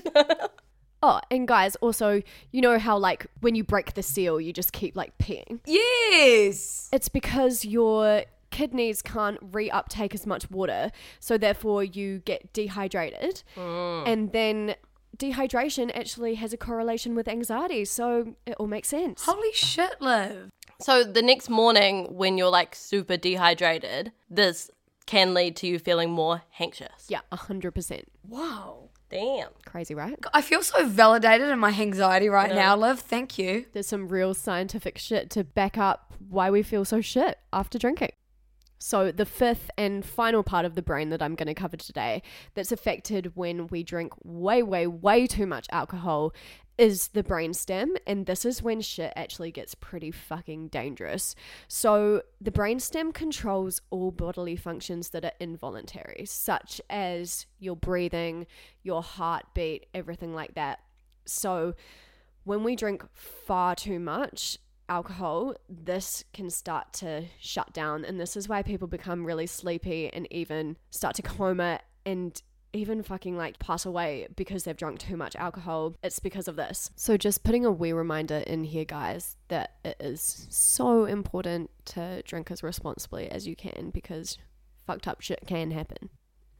Oh, 1.07 1.21
and 1.31 1.47
guys, 1.47 1.77
also, 1.77 2.23
you 2.51 2.63
know 2.63 2.79
how 2.79 2.97
like 2.97 3.27
when 3.43 3.55
you 3.55 3.63
break 3.63 3.93
the 3.93 4.03
seal, 4.03 4.41
you 4.41 4.55
just 4.55 4.73
keep 4.73 4.97
like 4.97 5.17
peeing? 5.19 5.61
yes. 5.67 6.89
It's 6.93 7.11
because 7.11 7.63
your 7.67 8.23
kidneys 8.51 9.03
can't 9.03 9.53
reuptake 9.53 10.15
as 10.15 10.27
much 10.27 10.51
water, 10.51 10.91
so 11.21 11.37
therefore 11.37 11.85
you 11.85 12.21
get 12.21 12.51
dehydrated. 12.55 13.43
Oh. 13.55 14.03
And 14.07 14.33
then 14.33 14.77
dehydration 15.19 15.95
actually 15.95 16.37
has 16.37 16.55
a 16.55 16.57
correlation 16.57 17.15
with 17.15 17.29
anxiety, 17.29 17.85
so 17.85 18.35
it 18.47 18.55
all 18.59 18.67
makes 18.67 18.89
sense. 18.89 19.25
Holy 19.25 19.53
shit, 19.53 20.01
Liv. 20.01 20.51
so 20.81 21.05
the 21.05 21.21
next 21.21 21.51
morning, 21.51 22.15
when 22.17 22.39
you're 22.39 22.49
like 22.49 22.75
super 22.75 23.19
dehydrated, 23.19 24.13
this 24.31 24.71
can 25.05 25.35
lead 25.35 25.55
to 25.57 25.67
you 25.67 25.79
feeling 25.79 26.11
more 26.11 26.45
anxious. 26.59 27.09
Yeah, 27.09 27.21
100%. 27.31 28.05
Wow. 28.27 28.89
Damn. 29.15 29.51
Crazy, 29.65 29.95
right? 29.95 30.19
I 30.35 30.43
feel 30.43 30.61
so 30.61 30.85
validated 30.89 31.49
in 31.49 31.61
my 31.61 31.71
anxiety 31.71 32.29
right 32.29 32.53
now, 32.53 32.75
Liv. 32.75 32.99
Thank 32.99 33.39
you. 33.39 33.65
There's 33.73 33.87
some 33.87 34.09
real 34.09 34.35
scientific 34.35 34.99
shit 34.99 35.31
to 35.31 35.45
back 35.45 35.79
up 35.79 36.13
why 36.29 36.51
we 36.51 36.65
feel 36.65 36.85
so 36.85 37.01
shit 37.01 37.39
after 37.53 37.79
drinking. 37.79 38.11
So, 38.81 39.13
the 39.13 39.25
fifth 39.25 39.71
and 39.79 40.05
final 40.05 40.43
part 40.43 40.65
of 40.67 40.75
the 40.75 40.83
brain 40.83 41.11
that 41.11 41.23
I'm 41.23 41.37
going 41.37 41.47
to 41.47 41.55
cover 41.55 41.77
today 41.77 42.23
that's 42.55 42.73
affected 42.73 43.37
when 43.37 43.69
we 43.69 43.85
drink 43.85 44.13
way, 44.25 44.65
way, 44.65 44.89
way 44.89 45.29
too 45.29 45.47
much 45.47 45.69
alcohol 45.71 46.35
is 46.79 47.09
the 47.09 47.23
brainstem. 47.23 47.97
And 48.07 48.27
this 48.27 48.45
is 48.45 48.63
when 48.63 48.81
shit 48.81 49.13
actually 49.17 49.51
gets 49.51 49.75
pretty 49.75 50.11
fucking 50.11 50.69
dangerous. 50.69 51.35
So, 51.69 52.23
the 52.41 52.51
brainstem 52.51 53.13
controls 53.15 53.81
all 53.91 54.11
bodily 54.11 54.57
functions 54.57 55.11
that 55.11 55.25
are 55.25 55.33
involuntary, 55.41 56.25
such 56.27 56.81
as 56.91 57.47
your 57.59 57.77
breathing, 57.77 58.47
your 58.83 59.03
heartbeat, 59.03 59.87
everything 59.95 60.35
like 60.35 60.55
that. 60.55 60.81
So, 61.27 61.75
when 62.45 62.63
we 62.63 62.77
drink 62.77 63.05
far 63.15 63.75
too 63.75 63.99
much 63.99 64.59
alcohol, 64.89 65.55
this 65.69 66.25
can 66.33 66.51
start 66.51 66.93
to 66.93 67.25
shut 67.41 67.73
down. 67.73 68.05
And 68.05 68.21
this 68.21 68.37
is 68.37 68.49
why 68.49 68.63
people 68.63 68.87
become 68.87 69.25
really 69.25 69.47
sleepy 69.47 70.13
and 70.13 70.31
even 70.31 70.77
start 70.91 71.15
to 71.17 71.23
coma 71.23 71.81
and 72.05 72.41
even 72.75 73.03
fucking 73.03 73.37
like 73.37 73.59
pass 73.59 73.87
away 73.87 74.27
because 74.37 74.65
they've 74.65 74.77
drunk 74.77 74.99
too 74.99 75.17
much 75.17 75.37
alcohol. 75.37 75.95
It's 76.03 76.19
because 76.19 76.49
of 76.49 76.57
this. 76.57 76.91
So, 76.97 77.17
just 77.17 77.45
putting 77.45 77.65
a 77.65 77.71
wee 77.71 77.93
reminder 77.93 78.39
in 78.39 78.65
here, 78.65 78.85
guys, 78.85 79.37
that 79.49 79.77
it 79.85 79.97
is 80.01 80.47
so 80.51 81.05
important 81.05 81.71
to 81.87 82.23
drink 82.23 82.51
as 82.51 82.63
responsibly 82.63 83.31
as 83.31 83.47
you 83.47 83.57
can 83.57 83.91
because 83.91 84.39
fucked 84.87 85.09
up 85.09 85.21
shit 85.21 85.41
can 85.47 85.71
happen. 85.71 86.11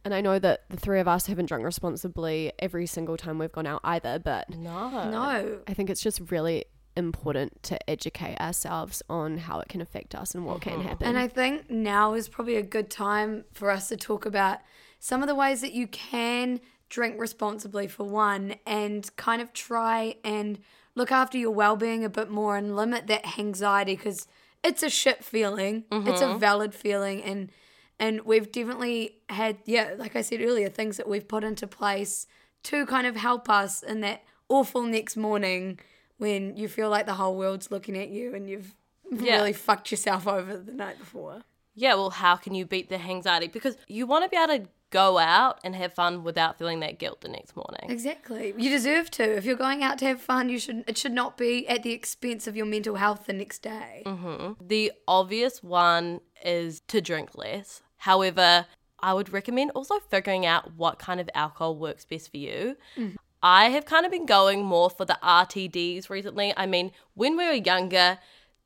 And 0.05 0.13
I 0.13 0.21
know 0.21 0.39
that 0.39 0.65
the 0.69 0.77
three 0.77 1.01
of 1.01 1.09
us 1.09 1.27
haven't 1.27 1.47
drunk 1.47 1.65
responsibly 1.65 2.53
every 2.59 2.87
single 2.87 3.17
time 3.17 3.39
we've 3.39 3.53
gone 3.53 3.67
out 3.67 3.81
either, 3.85 4.19
but 4.19 4.51
No. 4.51 5.11
No. 5.11 5.59
I 5.67 5.75
think 5.75 5.89
it's 5.89 6.03
just 6.03 6.31
really 6.31 6.67
important 6.97 7.63
to 7.65 7.91
educate 7.91 8.39
ourselves 8.39 9.03
on 9.09 9.39
how 9.39 9.61
it 9.61 9.69
can 9.69 9.81
affect 9.81 10.15
us 10.15 10.35
and 10.35 10.45
what 10.45 10.61
can 10.61 10.75
uh-huh. 10.75 10.89
happen. 10.89 11.09
And 11.09 11.19
I 11.19 11.27
think 11.27 11.71
now 11.71 12.15
is 12.15 12.29
probably 12.29 12.57
a 12.57 12.63
good 12.63 12.91
time 12.91 13.45
for 13.53 13.71
us 13.71 13.89
to 13.89 13.97
talk 13.97 14.27
about 14.27 14.59
some 15.05 15.21
of 15.21 15.29
the 15.29 15.35
ways 15.35 15.61
that 15.61 15.75
you 15.75 15.87
can 15.87 16.59
drink 16.89 17.21
responsibly 17.21 17.87
for 17.87 18.05
one 18.05 18.55
and 18.65 19.15
kind 19.17 19.43
of 19.43 19.53
try 19.53 20.17
and 20.25 20.59
look 20.95 21.13
after 21.13 21.37
your 21.37 21.51
well-being 21.51 22.03
a 22.07 22.09
bit 22.09 22.31
more 22.31 22.57
and 22.57 22.75
limit 22.75 23.07
that 23.07 23.39
anxiety 23.39 23.97
because 23.97 24.27
it's 24.63 24.83
a 24.83 24.89
shit 24.89 25.23
feeling. 25.23 25.85
It's 25.93 26.23
a 26.23 26.25
mm-hmm. 26.25 26.39
valid 26.39 26.75
feeling 26.75 27.23
and 27.23 27.53
and 27.99 28.23
we've 28.23 28.51
definitely 28.51 29.19
had 29.29 29.59
yeah, 29.67 29.93
like 29.99 30.17
I 30.17 30.23
said 30.23 30.41
earlier, 30.41 30.71
things 30.71 30.97
that 30.97 31.07
we've 31.07 31.29
put 31.29 31.45
into 31.45 31.67
place 31.67 32.27
to 32.63 32.87
kind 32.87 33.07
of 33.07 33.15
help 33.15 33.51
us 33.51 33.83
in 33.83 34.01
that 34.01 34.25
awful 34.49 34.85
next 34.85 35.19
morning 35.19 35.81
when 36.17 36.57
you 36.57 36.67
feel 36.67 36.89
like 36.89 37.05
the 37.05 37.13
whole 37.13 37.37
world's 37.37 37.71
looking 37.71 37.99
at 37.99 38.09
you 38.09 38.35
and 38.35 38.49
you've 38.49 38.75
Yeah. 39.11 39.37
really 39.37 39.53
fucked 39.53 39.91
yourself 39.91 40.27
over 40.27 40.57
the 40.57 40.73
night 40.73 40.99
before. 40.99 41.43
Yeah, 41.75 41.95
well, 41.95 42.11
how 42.11 42.37
can 42.37 42.55
you 42.55 42.65
beat 42.65 42.89
the 42.89 42.99
anxiety? 42.99 43.49
Because 43.49 43.77
you 43.87 44.07
want 44.07 44.25
to 44.25 44.31
be 44.31 44.37
able 44.37 44.65
to 44.65 44.71
go 44.95 45.19
out 45.19 45.59
and 45.65 45.75
have 45.75 45.93
fun 45.93 46.23
without 46.23 46.57
feeling 46.57 46.79
that 46.79 47.01
guilt 47.01 47.21
the 47.21 47.29
next 47.29 47.57
morning. 47.57 47.91
Exactly. 47.91 48.55
You 48.57 48.71
deserve 48.71 49.11
to. 49.13 49.25
If 49.37 49.45
you're 49.45 49.57
going 49.57 49.83
out 49.83 49.99
to 49.99 50.07
have 50.07 50.21
fun, 50.21 50.49
you 50.49 50.61
should 50.61 50.85
it 50.87 50.97
should 50.97 51.13
not 51.13 51.37
be 51.37 51.67
at 51.67 51.83
the 51.83 51.91
expense 51.91 52.47
of 52.47 52.57
your 52.57 52.65
mental 52.65 52.95
health 52.95 53.27
the 53.27 53.33
next 53.33 53.61
day. 53.61 54.05
Mm-hmm. 54.07 54.65
The 54.65 54.93
obvious 55.09 55.65
one 55.65 56.21
is 56.45 56.81
to 56.87 57.01
drink 57.01 57.35
less. 57.35 57.83
However, 57.97 58.67
I 59.01 59.15
would 59.15 59.33
recommend 59.33 59.73
also 59.73 59.99
figuring 59.99 60.47
out 60.47 60.75
what 60.77 61.01
kind 61.01 61.19
of 61.19 61.29
alcohol 61.35 61.77
works 61.77 62.05
best 62.05 62.31
for 62.31 62.37
you. 62.37 62.77
Mm-hmm. 62.97 63.17
I 63.43 63.71
have 63.71 63.87
kind 63.87 64.07
of 64.07 64.13
been 64.13 64.27
going 64.27 64.65
more 64.65 64.89
for 64.91 65.05
the 65.05 65.19
RTDs 65.23 66.09
recently. 66.09 66.55
I 66.57 66.67
mean, 66.67 66.93
when 67.15 67.37
we 67.37 67.45
were 67.47 67.53
younger, 67.53 68.19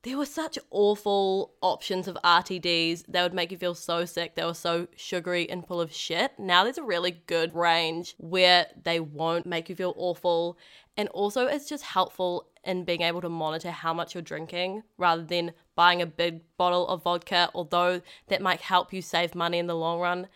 there 0.02 0.16
were 0.16 0.26
such 0.26 0.58
awful 0.70 1.54
options 1.60 2.06
of 2.06 2.16
RTDs. 2.22 3.04
They 3.08 3.22
would 3.22 3.34
make 3.34 3.50
you 3.50 3.58
feel 3.58 3.74
so 3.74 4.04
sick. 4.04 4.36
They 4.36 4.44
were 4.44 4.54
so 4.54 4.86
sugary 4.96 5.50
and 5.50 5.66
full 5.66 5.80
of 5.80 5.92
shit. 5.92 6.32
Now 6.38 6.62
there's 6.62 6.78
a 6.78 6.84
really 6.84 7.22
good 7.26 7.54
range 7.54 8.14
where 8.18 8.66
they 8.84 9.00
won't 9.00 9.44
make 9.44 9.68
you 9.68 9.74
feel 9.74 9.94
awful. 9.96 10.56
And 10.96 11.08
also, 11.10 11.46
it's 11.46 11.68
just 11.68 11.84
helpful 11.84 12.48
in 12.64 12.84
being 12.84 13.02
able 13.02 13.20
to 13.20 13.28
monitor 13.28 13.70
how 13.70 13.92
much 13.92 14.14
you're 14.14 14.22
drinking 14.22 14.82
rather 14.98 15.22
than 15.22 15.52
buying 15.74 16.00
a 16.00 16.06
big 16.06 16.42
bottle 16.56 16.86
of 16.88 17.02
vodka, 17.02 17.50
although 17.54 18.00
that 18.28 18.42
might 18.42 18.60
help 18.60 18.92
you 18.92 19.02
save 19.02 19.34
money 19.34 19.58
in 19.58 19.66
the 19.66 19.76
long 19.76 20.00
run. 20.00 20.28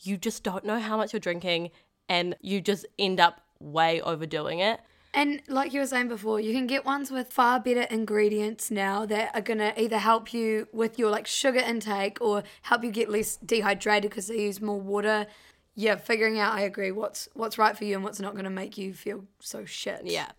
You 0.00 0.16
just 0.16 0.42
don't 0.42 0.64
know 0.64 0.80
how 0.80 0.96
much 0.96 1.12
you're 1.12 1.20
drinking 1.20 1.70
and 2.08 2.36
you 2.40 2.60
just 2.60 2.84
end 2.98 3.20
up 3.20 3.42
way 3.60 4.00
overdoing 4.00 4.58
it. 4.58 4.80
And 5.14 5.42
like 5.46 5.72
you 5.72 5.80
were 5.80 5.86
saying 5.86 6.08
before, 6.08 6.40
you 6.40 6.52
can 6.52 6.66
get 6.66 6.84
ones 6.84 7.10
with 7.10 7.32
far 7.32 7.60
better 7.60 7.82
ingredients 7.82 8.70
now 8.70 9.06
that 9.06 9.30
are 9.34 9.40
gonna 9.40 9.72
either 9.76 9.98
help 9.98 10.34
you 10.34 10.66
with 10.72 10.98
your 10.98 11.08
like 11.08 11.28
sugar 11.28 11.60
intake 11.60 12.20
or 12.20 12.42
help 12.62 12.82
you 12.82 12.90
get 12.90 13.08
less 13.08 13.36
dehydrated 13.36 14.10
because 14.10 14.26
they 14.26 14.40
use 14.40 14.60
more 14.60 14.80
water. 14.80 15.26
Yeah, 15.76 15.96
figuring 15.96 16.40
out 16.40 16.52
I 16.54 16.62
agree 16.62 16.90
what's 16.90 17.28
what's 17.34 17.58
right 17.58 17.78
for 17.78 17.84
you 17.84 17.94
and 17.94 18.02
what's 18.02 18.18
not 18.18 18.34
gonna 18.34 18.50
make 18.50 18.76
you 18.76 18.92
feel 18.92 19.24
so 19.38 19.64
shit. 19.64 20.02
Yeah. 20.04 20.30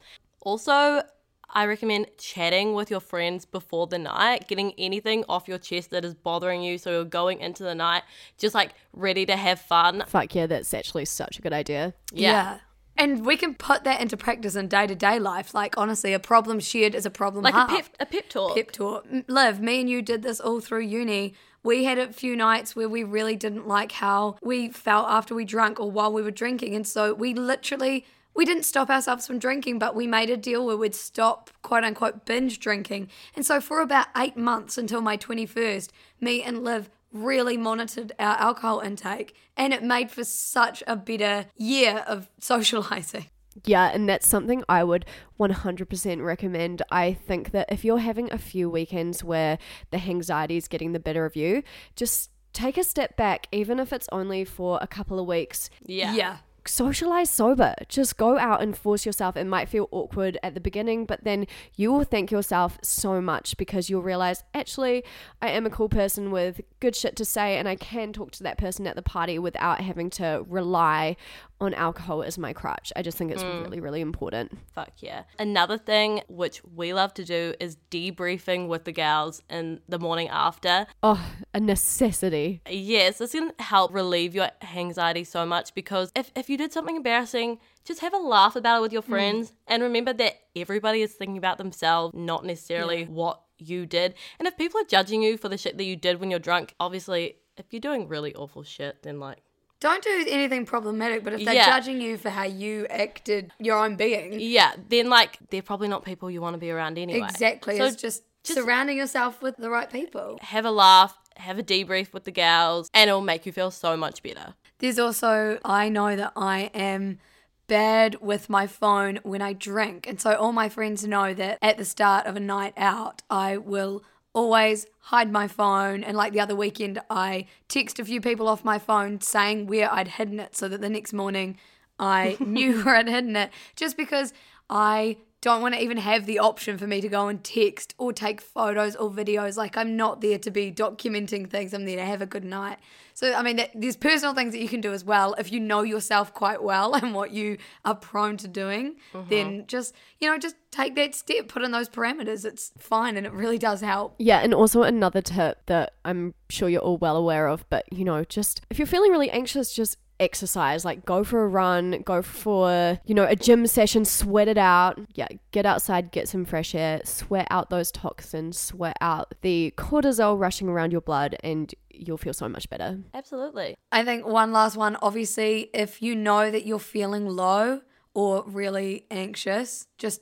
Also, 0.42 1.04
I 1.50 1.66
recommend 1.68 2.08
chatting 2.18 2.74
with 2.74 2.92
your 2.92 3.00
friends 3.00 3.46
before 3.46 3.88
the 3.88 3.98
night, 3.98 4.50
getting 4.50 4.74
anything 4.78 5.24
off 5.30 5.48
your 5.48 5.58
chest 5.58 5.92
that 5.92 6.04
is 6.04 6.14
bothering 6.14 6.62
you. 6.62 6.78
So 6.78 6.92
you're 6.92 7.06
going 7.06 7.40
into 7.40 7.64
the 7.64 7.76
night 7.76 8.04
just 8.38 8.54
like 8.54 8.74
ready 8.92 9.26
to 9.26 9.38
have 9.38 9.62
fun. 9.62 10.04
Fuck 10.08 10.36
yeah, 10.36 10.48
that's 10.48 10.74
actually 10.74 11.06
such 11.06 11.40
a 11.40 11.42
good 11.42 11.54
idea. 11.54 11.94
Yeah. 12.12 12.60
And 12.98 13.26
we 13.26 13.36
can 13.36 13.56
put 13.56 13.84
that 13.84 14.00
into 14.02 14.16
practice 14.16 14.56
in 14.56 14.68
day 14.68 14.88
to 14.88 14.96
day 14.96 15.20
life. 15.20 15.54
Like 15.54 15.78
honestly, 15.78 16.14
a 16.14 16.20
problem 16.20 16.60
shared 16.60 16.96
is 16.96 17.06
a 17.06 17.10
problem 17.10 17.44
Like 17.44 17.54
a 17.54 17.58
halved. 17.68 17.72
pep, 17.72 17.86
a 18.00 18.06
pep 18.06 18.30
talk. 18.30 18.56
Pep 18.56 18.72
talk. 18.72 19.06
Liv, 19.28 19.60
me 19.60 19.82
and 19.82 19.90
you 19.90 20.02
did 20.02 20.22
this 20.24 20.40
all 20.40 20.60
through 20.62 20.82
uni. 20.82 21.34
We 21.64 21.84
had 21.86 21.98
a 21.98 22.14
few 22.14 22.36
nights 22.36 22.76
where 22.76 22.88
we 22.88 23.04
really 23.04 23.36
didn't 23.36 23.68
like 23.68 23.92
how 23.94 24.38
we 24.42 24.70
felt 24.70 25.08
after 25.10 25.34
we 25.34 25.46
drank 25.46 25.80
or 25.80 25.90
while 25.90 26.14
we 26.14 26.22
were 26.22 26.32
drinking. 26.32 26.76
And 26.76 26.86
so 26.88 27.14
we 27.14 27.34
literally, 27.34 28.06
we 28.36 28.46
didn't 28.46 28.64
stop 28.64 28.90
ourselves 28.90 29.26
from 29.26 29.40
drinking, 29.40 29.80
but 29.80 29.96
we 29.96 30.06
made 30.06 30.30
a 30.30 30.38
deal 30.38 30.66
where 30.66 30.78
we'd 30.78 30.94
stop, 30.94 31.50
quote 31.64 31.84
unquote, 31.84 32.26
binge 32.26 32.60
drinking. 32.60 33.10
And 33.36 33.44
so 33.46 33.60
for 33.60 33.82
about 33.82 34.08
eight 34.16 34.38
months 34.38 34.78
until 34.78 35.02
my 35.02 35.18
21st, 35.18 35.90
me 36.22 36.44
and 36.44 36.64
Liv 36.64 36.90
really 37.16 37.58
monitored 37.58 38.12
our 38.20 38.36
alcohol 38.38 38.80
intake. 38.82 39.36
And 39.58 39.74
it 39.74 39.84
made 39.84 40.12
for 40.12 40.24
such 40.24 40.84
a 40.86 40.96
better 40.96 41.48
year 41.56 42.04
of 42.08 42.30
socializing. 42.40 43.28
Yeah, 43.64 43.90
and 43.94 44.10
that's 44.10 44.28
something 44.28 44.64
I 44.68 44.84
would 44.84 45.06
100% 45.40 46.24
recommend. 46.24 46.82
I 46.92 47.14
think 47.14 47.52
that 47.52 47.72
if 47.72 47.86
you're 47.86 48.00
having 48.00 48.32
a 48.32 48.38
few 48.38 48.70
weekends 48.70 49.24
where 49.24 49.58
the 49.92 49.98
anxiety 49.98 50.58
is 50.58 50.68
getting 50.68 50.92
the 50.92 51.00
better 51.00 51.26
of 51.26 51.38
you, 51.38 51.64
just 51.96 52.32
take 52.52 52.78
a 52.78 52.84
step 52.84 53.16
back, 53.16 53.48
even 53.54 53.80
if 53.80 53.94
it's 53.94 54.10
only 54.12 54.44
for 54.44 54.78
a 54.82 54.88
couple 54.88 55.20
of 55.20 55.26
weeks. 55.26 55.70
yeah. 55.86 56.14
Yeah. 56.14 56.38
Socialize 56.68 57.30
sober. 57.30 57.76
Just 57.88 58.18
go 58.18 58.40
out 58.40 58.62
and 58.62 58.76
force 58.76 59.06
yourself. 59.06 59.38
It 59.38 59.46
might 59.46 59.70
feel 59.70 59.88
awkward 59.92 60.38
at 60.42 60.56
the 60.56 60.60
beginning, 60.60 61.06
but 61.06 61.24
then 61.24 61.46
you 61.76 61.92
will 61.92 62.04
thank 62.04 62.32
yourself 62.32 62.80
so 62.82 63.22
much 63.22 63.56
because 63.58 63.90
you'll 63.90 64.02
realize 64.02 64.44
actually, 64.54 65.04
I 65.42 65.50
am 65.50 65.66
a 65.66 65.70
cool 65.70 65.90
person 65.90 66.32
with 66.32 66.62
good 66.80 66.96
shit 66.96 67.16
to 67.18 67.26
say, 67.26 67.58
and 67.58 67.68
I 67.68 67.76
can 67.76 68.14
talk 68.14 68.32
to 68.32 68.44
that 68.44 68.58
person 68.58 68.88
at 68.88 68.96
the 68.96 69.04
party 69.04 69.38
without 69.38 69.82
having 69.82 70.10
to 70.12 70.44
rely 70.48 71.18
on 71.62 71.74
alcohol 71.74 72.24
as 72.24 72.38
my 72.38 72.54
crutch. 72.54 72.92
I 72.96 73.02
just 73.02 73.18
think 73.18 73.32
it's 73.32 73.44
mm. 73.44 73.64
really, 73.64 73.80
really 73.80 74.02
important. 74.02 74.58
Fuck 74.74 74.92
yeah. 75.00 75.24
Another 75.40 75.78
thing 75.78 76.22
which 76.28 76.62
we 76.64 76.94
love 76.94 77.14
to 77.16 77.24
do 77.24 77.54
is 77.60 77.78
debriefing 77.90 78.68
with 78.68 78.84
the 78.84 78.92
gals 78.92 79.42
in 79.50 79.80
the 79.88 80.00
morning 80.00 80.28
after. 80.30 80.86
Oh, 81.02 81.26
a 81.54 81.60
necessity. 81.60 82.62
Yes, 82.70 83.20
this 83.20 83.32
can 83.32 83.54
help 83.60 83.94
relieve 83.94 84.36
your 84.36 84.50
anxiety 84.76 85.24
so 85.24 85.46
much 85.46 85.74
because 85.74 86.12
if, 86.16 86.32
if 86.36 86.50
you 86.50 86.58
did 86.58 86.74
something 86.74 86.96
embarrassing, 86.96 87.60
just 87.86 88.02
have 88.02 88.14
a 88.14 88.18
laugh 88.18 88.56
about 88.56 88.80
it 88.80 88.82
with 88.82 88.94
your 88.94 89.04
mm. 89.04 89.10
friends 89.10 89.54
and 89.68 89.82
remember 89.82 90.14
that 90.14 90.36
everybody 90.56 91.02
is 91.02 91.14
thinking 91.14 91.38
about 91.38 91.58
themselves, 91.58 92.14
not 92.16 92.44
necessarily 92.44 93.06
what 93.06 93.42
you 93.58 93.86
did. 93.86 94.16
And 94.40 94.48
if 94.48 94.58
people 94.58 94.82
are 94.82 94.86
judging 94.86 95.22
you 95.22 95.38
for 95.38 95.50
the 95.50 95.58
shit 95.58 95.78
that 95.78 95.84
you 95.84 95.96
did 95.96 96.20
when 96.20 96.30
you're 96.30 96.40
drunk, 96.40 96.76
obviously, 96.80 97.38
if 97.58 97.68
you're 97.72 97.80
doing 97.80 98.08
really 98.08 98.36
awful 98.36 98.64
shit, 98.64 99.04
then 99.04 99.20
like, 99.20 99.40
Don't 99.80 100.04
do 100.04 100.26
anything 100.30 100.66
problematic, 100.66 101.24
but 101.24 101.34
if 101.34 101.44
they're 101.46 101.54
Yeah. 101.56 101.66
judging 101.66 102.02
you 102.02 102.18
for 102.18 102.30
how 102.30 102.44
you 102.44 102.88
acted 102.90 103.52
your 103.60 103.78
own 103.78 103.96
being, 103.96 104.40
yeah, 104.40 104.74
then 104.90 105.10
like, 105.10 105.38
they're 105.50 105.62
probably 105.62 105.88
not 105.88 106.04
people 106.06 106.32
you 106.32 106.42
want 106.42 106.54
to 106.54 106.58
be 106.60 106.72
around 106.72 106.98
anyway. 106.98 107.28
exactly, 107.28 107.78
So 107.78 107.86
it's 107.86 107.96
just, 107.96 108.24
surrounding 108.44 108.98
yourself 108.98 109.42
with 109.42 109.58
the 109.58 109.70
right 109.70 109.90
people. 109.92 110.38
have 110.42 110.66
a 110.66 110.72
laugh, 110.72 111.18
have 111.38 111.60
a 111.60 111.64
debrief 111.64 112.14
with 112.14 112.24
the 112.24 112.32
gals, 112.32 112.90
and 112.94 113.10
it'll 113.10 113.22
make 113.22 113.46
you 113.46 113.52
feel 113.52 113.70
so 113.72 113.98
much 113.98 114.24
better. 114.24 114.54
There's 114.80 115.00
also, 115.00 115.60
I 115.66 115.90
know 115.90 116.16
that 116.16 116.32
I 116.36 116.70
am 116.74 117.20
bad 117.68 118.22
with 118.22 118.50
my 118.50 118.68
phone 118.68 119.20
when 119.24 119.42
I 119.42 119.54
drink. 119.54 120.06
And 120.08 120.22
so 120.22 120.36
all 120.36 120.52
my 120.52 120.70
friends 120.70 121.06
know 121.08 121.34
that 121.34 121.58
at 121.62 121.78
the 121.78 121.86
start 121.86 122.28
of 122.28 122.36
a 122.36 122.40
night 122.40 122.74
out, 122.78 123.24
I 123.30 123.58
will 123.58 124.04
always 124.36 124.86
hide 125.00 125.32
my 125.32 125.48
phone. 125.48 126.04
And 126.04 126.16
like 126.16 126.34
the 126.34 126.42
other 126.42 126.56
weekend, 126.56 127.00
I 127.10 127.48
text 127.68 128.00
a 128.00 128.06
few 128.06 128.22
people 128.22 128.48
off 128.48 128.64
my 128.64 128.78
phone 128.78 129.22
saying 129.22 129.66
where 129.66 129.92
I'd 129.92 130.10
hidden 130.10 130.40
it 130.40 130.56
so 130.56 130.68
that 130.68 130.82
the 130.82 130.90
next 130.90 131.14
morning 131.14 131.58
I 131.98 132.38
knew 132.46 132.84
where 132.84 132.98
I'd 132.98 133.08
hidden 133.08 133.36
it 133.36 133.50
just 133.76 133.98
because 133.98 134.34
I 134.70 135.18
don't 135.46 135.62
want 135.62 135.76
to 135.76 135.82
even 135.82 135.98
have 135.98 136.26
the 136.26 136.40
option 136.40 136.76
for 136.76 136.88
me 136.88 137.00
to 137.00 137.08
go 137.08 137.28
and 137.28 137.44
text 137.44 137.94
or 138.00 138.12
take 138.12 138.42
photos 138.42 138.96
or 138.96 139.12
videos. 139.12 139.58
Like 139.58 139.78
I'm 139.78 139.96
not 139.96 140.20
there 140.20 140.40
to 140.40 140.50
be 140.50 140.72
documenting 140.72 141.48
things. 141.48 141.72
I'm 141.72 141.86
there 141.86 141.98
to 141.98 142.04
have 142.04 142.20
a 142.20 142.26
good 142.26 142.44
night. 142.44 142.80
So 143.14 143.32
I 143.32 143.44
mean, 143.44 143.58
that, 143.58 143.70
there's 143.76 143.96
personal 143.96 144.34
things 144.34 144.54
that 144.54 144.60
you 144.60 144.68
can 144.68 144.82
do 144.82 144.92
as 144.92 145.06
well 145.06 145.36
if 145.38 145.52
you 145.52 145.60
know 145.60 145.84
yourself 145.84 146.34
quite 146.34 146.64
well 146.64 146.96
and 147.02 147.14
what 147.14 147.30
you 147.30 147.60
are 147.86 147.94
prone 147.94 148.38
to 148.38 148.48
doing. 148.48 148.96
Uh-huh. 149.14 149.24
Then 149.30 149.66
just 149.68 149.94
you 150.20 150.32
know 150.32 150.40
just 150.40 150.56
take 150.72 150.96
that 150.96 151.14
step, 151.14 151.48
put 151.48 151.62
in 151.62 151.70
those 151.70 151.90
parameters. 151.90 152.44
It's 152.44 152.72
fine, 152.80 153.16
and 153.16 153.28
it 153.28 153.32
really 153.32 153.60
does 153.60 153.82
help. 153.82 154.16
Yeah, 154.18 154.40
and 154.40 154.52
also 154.52 154.82
another 154.82 155.22
tip 155.22 155.64
that 155.68 155.94
I'm 156.04 156.34
sure 156.50 156.70
you're 156.70 156.82
all 156.82 156.98
well 156.98 157.18
aware 157.18 157.48
of, 157.48 157.70
but 157.70 157.86
you 157.94 158.04
know, 158.04 158.24
just 158.24 158.62
if 158.72 158.80
you're 158.80 158.88
feeling 158.88 159.12
really 159.12 159.30
anxious, 159.30 159.76
just 159.76 160.00
exercise. 160.20 160.86
Like 160.86 161.06
go 161.06 161.24
for 161.24 161.44
a 161.44 161.48
run, 161.48 162.02
go 162.06 162.22
for, 162.22 163.00
you 163.06 163.16
know, 163.16 163.26
a 163.26 163.36
gym 163.36 163.68
session, 163.68 164.06
sweat 164.06 164.48
it 164.48 164.58
out. 164.58 165.00
Yeah, 165.14 165.28
get 165.52 165.66
outside, 165.66 166.12
get 166.12 166.28
some 166.28 166.46
fresh 166.46 166.76
air, 166.76 167.02
sweat 167.04 167.48
out 167.50 167.70
those 167.70 167.92
toxins, 167.92 168.60
sweat 168.60 168.98
out 169.02 169.34
the 169.42 169.74
cortisol 169.78 170.40
rushing 170.40 170.70
around 170.70 170.92
your 170.92 171.02
blood, 171.02 171.36
and 171.44 171.74
you'll 171.90 172.18
feel 172.18 172.34
so 172.34 172.50
much 172.50 172.70
better. 172.70 173.00
Absolutely. 173.14 173.76
I 173.92 174.04
think 174.04 174.26
one 174.26 174.52
last 174.52 174.78
one. 174.78 174.98
Obviously, 175.02 175.70
if 175.74 176.02
you 176.02 176.16
know 176.16 176.52
that 176.52 176.66
you're 176.66 176.80
feeling 176.80 177.28
low 177.28 177.82
or 178.14 178.44
really 178.48 179.06
anxious, 179.12 179.88
just 179.98 180.22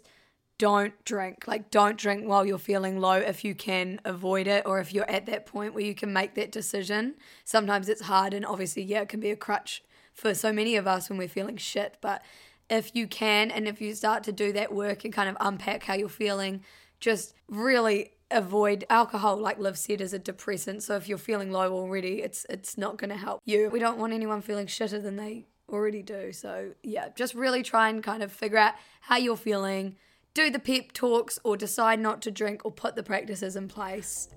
don't 0.64 1.04
drink. 1.04 1.46
Like, 1.46 1.72
don't 1.72 1.98
drink 1.98 2.26
while 2.26 2.46
you're 2.46 2.58
feeling 2.58 2.98
low 2.98 3.16
if 3.16 3.44
you 3.44 3.54
can 3.54 4.00
avoid 4.06 4.48
it 4.48 4.66
or 4.66 4.80
if 4.80 4.94
you're 4.94 5.10
at 5.10 5.26
that 5.26 5.46
point 5.46 5.74
where 5.74 5.84
you 5.84 5.94
can 5.94 6.14
make 6.14 6.36
that 6.36 6.54
decision. 6.54 7.16
Sometimes 7.44 7.90
it's 7.90 8.04
hard, 8.04 8.34
and 8.34 8.46
obviously, 8.46 8.82
yeah, 8.82 9.02
it 9.02 9.10
can 9.10 9.20
be 9.20 9.30
a 9.30 9.36
crutch 9.36 9.84
for 10.14 10.34
so 10.34 10.54
many 10.54 10.78
of 10.78 10.88
us 10.88 11.10
when 11.10 11.18
we're 11.18 11.28
feeling 11.28 11.58
shit. 11.58 11.98
But 12.00 12.24
if 12.70 12.96
you 12.96 13.08
can, 13.08 13.52
and 13.52 13.68
if 13.68 13.82
you 13.82 13.94
start 13.94 14.24
to 14.24 14.32
do 14.32 14.54
that 14.54 14.74
work 14.74 15.04
and 15.04 15.14
kind 15.14 15.28
of 15.28 15.36
unpack 15.42 15.84
how 15.84 15.96
you're 15.96 16.08
feeling, 16.08 16.64
just 17.02 17.34
really 17.50 18.12
avoid 18.32 18.86
alcohol 18.90 19.36
like 19.36 19.60
liv 19.60 19.78
said 19.78 20.02
is 20.02 20.12
a 20.12 20.18
depressant 20.18 20.82
so 20.82 20.96
if 20.96 21.08
you're 21.08 21.20
feeling 21.20 21.52
low 21.52 21.72
already 21.72 22.24
it's 22.24 22.48
it's 22.50 22.80
not 22.80 22.98
going 22.98 23.12
to 23.12 23.16
help 23.16 23.40
you 23.46 23.70
we 23.70 23.78
don't 23.78 24.00
want 24.00 24.12
anyone 24.12 24.42
feeling 24.42 24.66
shitter 24.66 25.00
than 25.00 25.18
they 25.18 25.46
already 25.70 26.02
do 26.02 26.32
so 26.32 26.72
yeah 26.82 27.10
just 27.16 27.36
really 27.36 27.62
try 27.62 27.90
and 27.90 28.02
kind 28.02 28.24
of 28.24 28.32
figure 28.32 28.58
out 28.58 28.74
how 29.02 29.18
you're 29.18 29.38
feeling 29.38 29.96
do 30.34 30.50
the 30.50 30.60
pep 30.60 30.92
talks 30.94 31.40
or 31.44 31.56
decide 31.56 32.00
not 32.00 32.22
to 32.22 32.32
drink 32.32 32.62
or 32.66 32.72
put 32.72 32.96
the 32.96 33.04
practices 33.04 33.56
in 33.56 33.68
place 33.68 34.30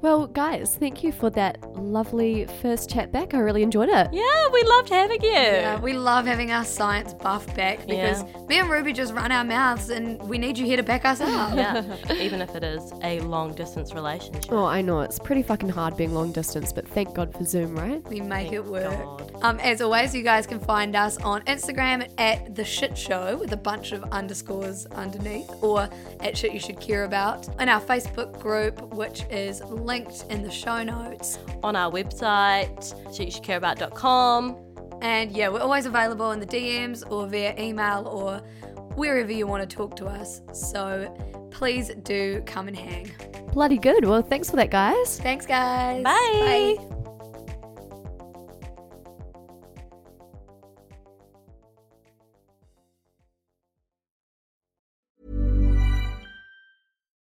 Well, 0.00 0.26
guys, 0.26 0.76
thank 0.78 1.02
you 1.02 1.12
for 1.12 1.30
that 1.30 1.62
lovely 1.76 2.44
first 2.60 2.90
chat 2.90 3.10
back. 3.10 3.32
I 3.32 3.38
really 3.38 3.62
enjoyed 3.62 3.88
it. 3.88 4.08
Yeah, 4.12 4.48
we 4.52 4.62
loved 4.64 4.90
having 4.90 5.22
you. 5.22 5.30
yeah 5.30 5.80
we 5.80 5.92
love 5.94 6.26
having 6.26 6.50
our 6.50 6.64
science 6.64 7.14
buff 7.14 7.46
back 7.56 7.86
because 7.86 8.22
me 8.48 8.58
and 8.58 8.68
ruby 8.70 8.92
just 8.92 9.12
run 9.14 9.32
our 9.32 9.44
mouths 9.44 9.88
and 9.90 10.20
we 10.28 10.36
need 10.38 10.56
you 10.58 10.64
here 10.66 10.76
to 10.76 10.82
back 10.82 11.04
us 11.04 11.20
up 11.20 11.54
Yeah, 11.56 11.96
even 12.12 12.40
if 12.42 12.54
it 12.54 12.62
is 12.62 12.92
a 13.02 13.20
long 13.20 13.54
distance 13.54 13.92
relationship. 13.94 14.52
Oh, 14.52 14.64
I 14.64 14.82
know 14.82 15.00
it's 15.00 15.18
pretty 15.18 15.42
fucking 15.42 15.68
hard 15.70 15.96
being 15.96 16.12
long 16.12 16.32
distance, 16.32 16.72
but 16.72 16.86
thank 16.86 17.14
God 17.14 17.32
for 17.32 17.44
Zoom, 17.44 17.74
right? 17.76 18.06
We 18.08 18.20
make 18.20 18.52
it 18.52 18.64
work. 18.64 19.30
Um, 19.42 19.58
as 19.60 19.80
always, 19.80 20.14
you 20.14 20.22
guys 20.22 20.46
can 20.46 20.60
find 20.60 20.94
us 20.96 21.16
on 21.18 21.42
Instagram 21.42 22.08
at 22.18 22.54
the 22.54 22.64
shit 22.64 22.96
show 22.96 23.36
with 23.38 23.52
a 23.52 23.56
bunch 23.56 23.92
of 23.92 24.02
underscores 24.04 24.86
underneath, 24.86 25.50
or 25.62 25.88
at 26.20 26.36
shit 26.36 26.52
you 26.52 26.60
should 26.60 26.80
care 26.80 27.04
about, 27.04 27.48
in 27.60 27.68
our 27.68 27.80
Facebook 27.80 28.38
group, 28.40 28.80
which 28.94 29.24
is 29.30 29.60
linked 29.84 30.24
in 30.30 30.42
the 30.42 30.50
show 30.50 30.82
notes. 30.82 31.38
On 31.62 31.76
our 31.76 31.90
website, 31.90 32.94
shityoushouldcareabout.com. 33.08 34.56
And 35.02 35.32
yeah, 35.32 35.48
we're 35.48 35.60
always 35.60 35.86
available 35.86 36.32
in 36.32 36.40
the 36.40 36.46
DMs 36.46 37.08
or 37.10 37.26
via 37.26 37.54
email 37.58 38.08
or 38.08 38.38
wherever 38.96 39.32
you 39.32 39.46
want 39.46 39.68
to 39.68 39.76
talk 39.76 39.96
to 39.96 40.06
us. 40.06 40.40
So 40.52 41.14
please 41.50 41.90
do 42.02 42.42
come 42.46 42.68
and 42.68 42.76
hang. 42.76 43.10
Bloody 43.52 43.78
good. 43.78 44.04
Well, 44.04 44.22
thanks 44.22 44.50
for 44.50 44.56
that, 44.56 44.70
guys. 44.70 45.18
Thanks, 45.20 45.46
guys. 45.46 46.02
Bye. 46.02 46.76
Bye. 46.78 46.93